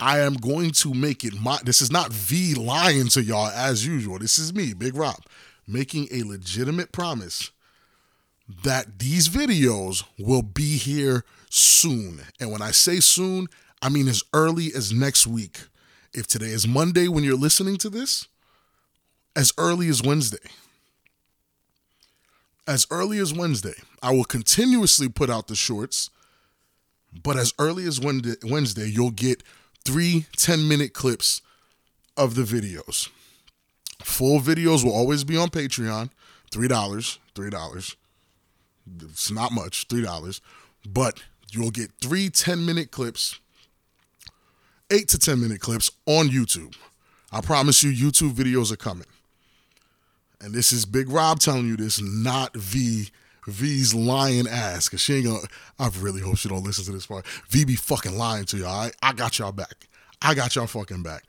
I 0.00 0.20
am 0.20 0.34
going 0.34 0.70
to 0.72 0.94
make 0.94 1.24
it 1.24 1.38
my 1.38 1.58
this 1.62 1.82
is 1.82 1.92
not 1.92 2.12
V 2.12 2.54
lying 2.54 3.08
to 3.08 3.22
y'all 3.22 3.48
as 3.48 3.86
usual. 3.86 4.18
This 4.18 4.38
is 4.38 4.52
me, 4.54 4.72
Big 4.72 4.96
Rob, 4.96 5.22
making 5.68 6.08
a 6.10 6.22
legitimate 6.22 6.90
promise 6.90 7.50
that 8.64 8.98
these 8.98 9.28
videos 9.28 10.02
will 10.18 10.42
be 10.42 10.76
here 10.76 11.24
soon. 11.50 12.22
And 12.40 12.50
when 12.50 12.62
I 12.62 12.70
say 12.70 13.00
soon, 13.00 13.48
I 13.82 13.90
mean 13.90 14.08
as 14.08 14.22
early 14.32 14.72
as 14.74 14.92
next 14.92 15.26
week. 15.26 15.60
If 16.12 16.26
today 16.26 16.46
is 16.46 16.66
Monday 16.66 17.06
when 17.06 17.22
you're 17.22 17.36
listening 17.36 17.76
to 17.78 17.90
this, 17.90 18.26
as 19.36 19.52
early 19.58 19.88
as 19.88 20.02
Wednesday. 20.02 20.48
As 22.66 22.86
early 22.90 23.18
as 23.18 23.34
Wednesday. 23.34 23.74
I 24.02 24.12
will 24.12 24.24
continuously 24.24 25.08
put 25.08 25.30
out 25.30 25.46
the 25.46 25.54
shorts, 25.54 26.10
but 27.22 27.36
as 27.36 27.52
early 27.58 27.84
as 27.84 28.00
Wednesday, 28.00 28.88
you'll 28.88 29.10
get 29.10 29.42
three 29.84 30.26
10 30.36 30.66
minute 30.66 30.94
clips 30.94 31.42
of 32.16 32.34
the 32.34 32.42
videos. 32.42 33.08
Full 34.02 34.40
videos 34.40 34.84
will 34.84 34.94
always 34.94 35.24
be 35.24 35.36
on 35.36 35.48
Patreon. 35.48 36.10
$3. 36.50 37.18
$3. 37.34 37.96
It's 39.02 39.30
not 39.30 39.52
much, 39.52 39.86
$3. 39.88 40.40
But 40.84 41.22
you'll 41.52 41.70
get 41.70 41.90
three 42.00 42.30
10 42.30 42.64
minute 42.64 42.90
clips, 42.90 43.38
eight 44.90 45.08
to 45.08 45.18
10 45.18 45.40
minute 45.40 45.60
clips 45.60 45.90
on 46.06 46.28
YouTube. 46.28 46.76
I 47.32 47.40
promise 47.40 47.82
you, 47.82 47.92
YouTube 47.92 48.32
videos 48.32 48.72
are 48.72 48.76
coming. 48.76 49.06
And 50.40 50.54
this 50.54 50.72
is 50.72 50.84
Big 50.84 51.08
Rob 51.08 51.38
telling 51.38 51.66
you 51.66 51.76
this, 51.76 52.00
not 52.00 52.56
V. 52.56 53.10
V's 53.46 53.94
lying 53.94 54.46
ass, 54.46 54.88
cause 54.88 55.00
she 55.00 55.14
ain't 55.14 55.26
gonna. 55.26 55.46
I 55.78 55.90
really 55.98 56.20
hope 56.20 56.36
she 56.36 56.48
don't 56.48 56.62
listen 56.62 56.84
to 56.84 56.92
this 56.92 57.06
part. 57.06 57.26
V 57.48 57.64
be 57.64 57.74
fucking 57.74 58.16
lying 58.16 58.44
to 58.46 58.58
y'all. 58.58 58.84
Right? 58.84 58.94
I 59.02 59.12
got 59.12 59.38
y'all 59.38 59.52
back. 59.52 59.88
I 60.22 60.34
got 60.34 60.54
y'all 60.54 60.66
fucking 60.66 61.02
back. 61.02 61.24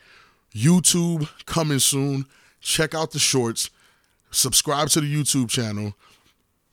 YouTube 0.54 1.30
coming 1.46 1.80
soon. 1.80 2.26
Check 2.60 2.94
out 2.94 3.12
the 3.12 3.20
shorts. 3.20 3.70
Subscribe 4.30 4.90
to 4.90 5.02
the 5.02 5.14
YouTube 5.14 5.50
channel. 5.50 5.94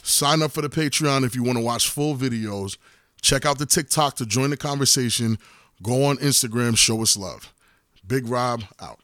Sign 0.02 0.42
up 0.42 0.52
for 0.52 0.62
the 0.62 0.68
Patreon 0.68 1.24
if 1.24 1.34
you 1.34 1.42
want 1.42 1.58
to 1.58 1.64
watch 1.64 1.88
full 1.88 2.16
videos. 2.16 2.76
Check 3.22 3.44
out 3.44 3.58
the 3.58 3.66
TikTok 3.66 4.16
to 4.16 4.26
join 4.26 4.50
the 4.50 4.56
conversation. 4.56 5.38
Go 5.82 6.04
on 6.04 6.16
Instagram, 6.18 6.76
show 6.76 7.02
us 7.02 7.16
love. 7.16 7.52
Big 8.06 8.26
Rob 8.26 8.62
out. 8.80 9.00